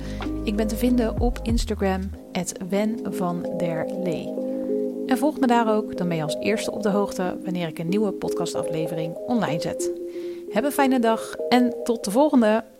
Ik 0.43 0.55
ben 0.55 0.67
te 0.67 0.75
vinden 0.77 1.19
op 1.19 1.39
Instagram, 1.43 2.01
Wen 2.69 3.57
der 3.57 3.85
Lee. 4.03 4.33
En 5.05 5.17
volg 5.17 5.39
me 5.39 5.47
daar 5.47 5.75
ook, 5.75 5.97
dan 5.97 6.07
ben 6.07 6.17
je 6.17 6.23
als 6.23 6.37
eerste 6.39 6.71
op 6.71 6.83
de 6.83 6.89
hoogte 6.89 7.37
wanneer 7.43 7.67
ik 7.67 7.79
een 7.79 7.89
nieuwe 7.89 8.11
podcastaflevering 8.11 9.15
online 9.15 9.61
zet. 9.61 9.91
Heb 10.49 10.63
een 10.63 10.71
fijne 10.71 10.99
dag 10.99 11.35
en 11.49 11.75
tot 11.83 12.03
de 12.03 12.11
volgende! 12.11 12.74